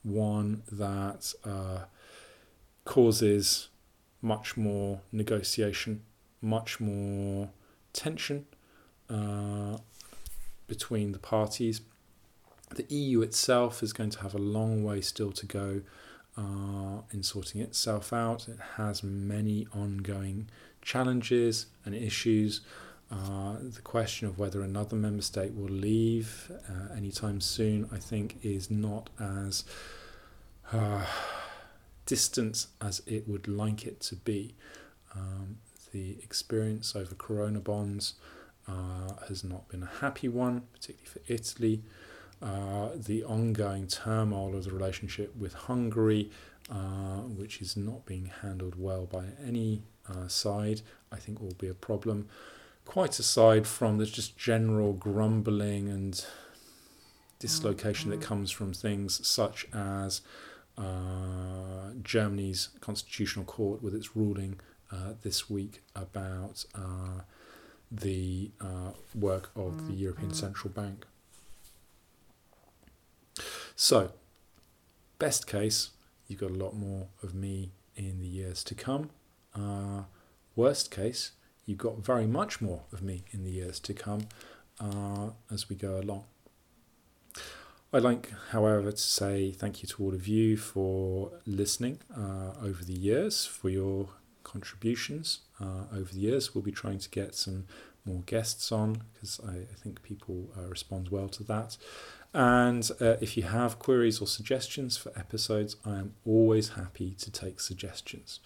one 0.05 0.63
that 0.71 1.33
uh, 1.45 1.85
causes 2.85 3.69
much 4.23 4.57
more 4.57 5.01
negotiation, 5.11 6.03
much 6.41 6.79
more 6.79 7.51
tension 7.93 8.47
uh, 9.11 9.79
between 10.67 11.13
the 11.13 11.19
parties. 11.19 11.81
The 12.75 12.87
EU 12.95 13.23
itself 13.23 13.83
is 13.83 13.93
going 13.93 14.11
to 14.11 14.21
have 14.21 14.35
a 14.35 14.39
long 14.39 14.85
way 14.85 15.01
still 15.01 15.33
to 15.33 15.47
go 15.47 15.83
uh, 16.37 17.03
in 17.13 17.23
sorting 17.23 17.61
itself 17.61 18.13
out. 18.13 18.49
It 18.49 18.59
has 18.77 19.03
many 19.03 19.67
ongoing 19.75 20.49
challenges 20.83 21.67
and 21.85 21.95
issues. 21.95 22.61
Uh, 23.15 23.57
the 23.61 23.83
question 23.83 24.27
of 24.27 24.39
whether 24.39 24.63
another 24.63 24.97
member 24.97 25.23
state 25.23 25.55
will 25.55 25.69
leave 25.69 26.51
uh, 26.69 26.93
anytime 26.97 27.41
soon, 27.41 27.89
I 27.93 27.99
think, 27.99 28.39
is 28.43 28.71
not 28.71 29.09
as 29.21 29.65
uh, 30.73 31.07
distant 32.07 32.67
as 32.81 33.03
it 33.07 33.29
would 33.29 33.47
like 33.47 33.87
it 33.87 34.01
to 34.03 34.17
be. 34.17 34.57
Um, 35.15 35.59
the 35.93 36.17
experience 36.25 36.97
over 36.97 37.15
Corona 37.15 37.61
bonds 37.61 38.15
uh, 38.67 39.15
has 39.29 39.45
not 39.45 39.69
been 39.69 39.85
a 39.85 39.91
happy 40.01 40.29
one, 40.29 40.63
particularly 40.73 41.07
for 41.07 41.33
Italy. 41.33 41.83
Uh, 42.43 42.89
the 42.97 43.23
ongoing 43.23 43.87
turmoil 43.87 44.57
of 44.57 44.65
the 44.65 44.73
relationship 44.73 45.37
with 45.37 45.55
Hungary, 45.55 46.31
which 47.37 47.63
is 47.63 47.77
not 47.77 48.05
being 48.07 48.31
handled 48.43 48.75
well 48.77 49.07
by 49.07 49.27
any 49.47 49.83
side, 50.27 50.81
I 51.13 51.17
think 51.17 51.41
will 51.41 51.55
be 51.55 51.69
a 51.69 51.75
problem. 51.75 52.29
Quite 52.85 53.19
aside 53.19 53.67
from 53.67 53.99
the 53.99 54.07
just 54.07 54.37
general 54.37 54.93
grumbling 54.93 55.89
and 55.89 56.25
dislocation 57.39 58.11
that 58.11 58.21
mm-hmm. 58.21 58.29
comes 58.29 58.51
from 58.51 58.73
things 58.73 59.27
such 59.27 59.67
as 59.73 60.21
uh, 60.79 61.91
Germany's 62.03 62.69
constitutional 62.81 63.45
court 63.45 63.83
with 63.83 63.95
its 63.95 64.17
ruling 64.17 64.61
uh, 64.93 65.15
this 65.23 65.51
week 65.51 65.83
about 65.95 66.65
uh, 66.75 67.23
the 67.91 68.51
uh, 68.61 68.93
work 69.15 69.51
of 69.57 69.87
the 69.89 69.95
European 69.95 70.29
mm-hmm. 70.29 70.37
Central 70.37 70.73
Bank. 70.73 71.07
So, 73.77 74.13
best 75.19 75.47
case, 75.47 75.91
you've 76.29 76.41
got 76.41 76.51
a 76.51 76.55
lot 76.55 76.75
more 76.75 77.09
of 77.23 77.35
me 77.35 77.73
in 77.97 78.21
the 78.21 78.27
years 78.27 78.63
to 78.65 78.75
come. 78.75 79.11
Uh, 79.55 80.05
worst 80.55 80.91
case, 80.91 81.33
you've 81.67 81.79
got 81.79 81.99
very 81.99 82.27
much 82.27 82.61
more 82.61 82.83
of 82.93 83.03
me 83.03 83.25
in 83.33 83.45
the 83.45 83.51
years 83.51 83.81
to 83.81 83.95
come 83.95 84.29
uh, 84.81 85.31
as 85.51 85.69
we 85.69 85.77
go 85.77 85.99
along. 85.99 86.25
I'd 87.93 88.03
like, 88.03 88.33
however, 88.51 88.91
to 88.91 88.97
say 88.97 89.53
thank 89.53 89.83
you 89.83 89.89
to 89.91 90.03
all 90.03 90.15
of 90.15 90.27
you 90.27 90.57
for 90.57 91.31
listening 91.47 92.01
uh, 92.17 92.51
over 92.61 92.85
the 92.85 92.93
years, 92.93 93.47
for 93.47 93.69
your 93.69 94.09
contributions 94.43 95.41
uh, 95.61 95.85
over 95.93 96.13
the 96.13 96.19
years. 96.19 96.55
We'll 96.55 96.65
be 96.65 96.73
trying 96.73 96.99
to 96.99 97.09
get 97.09 97.37
some 97.37 97.67
more 98.05 98.23
guests 98.27 98.73
on 98.73 99.03
because 99.13 99.41
I, 99.47 99.59
I 99.59 99.75
think 99.81 100.03
people 100.03 100.51
uh, 100.59 100.69
respond 100.69 101.11
well 101.11 101.29
to 101.29 101.45
that. 101.45 101.77
And 102.35 102.91
uh, 103.01 103.15
if 103.21 103.37
you 103.37 103.45
have 103.45 103.79
queries 103.79 104.21
or 104.21 104.27
suggestions 104.27 104.97
for 104.97 105.13
episodes, 105.17 105.77
I 105.87 105.99
am 105.99 106.15
always 106.27 106.71
happy 106.71 107.15
to 107.21 107.31
take 107.31 107.61
suggestions. 107.61 108.41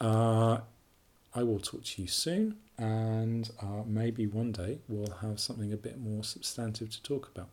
Uh, 0.00 0.60
I 1.34 1.42
will 1.42 1.58
talk 1.58 1.84
to 1.84 2.00
you 2.00 2.08
soon, 2.08 2.56
and 2.78 3.50
uh, 3.60 3.82
maybe 3.86 4.26
one 4.26 4.52
day 4.52 4.78
we'll 4.88 5.12
have 5.20 5.38
something 5.38 5.74
a 5.74 5.76
bit 5.76 6.00
more 6.00 6.24
substantive 6.24 6.88
to 6.88 7.02
talk 7.02 7.30
about. 7.34 7.50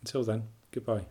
Until 0.00 0.24
then, 0.24 0.44
goodbye. 0.72 1.04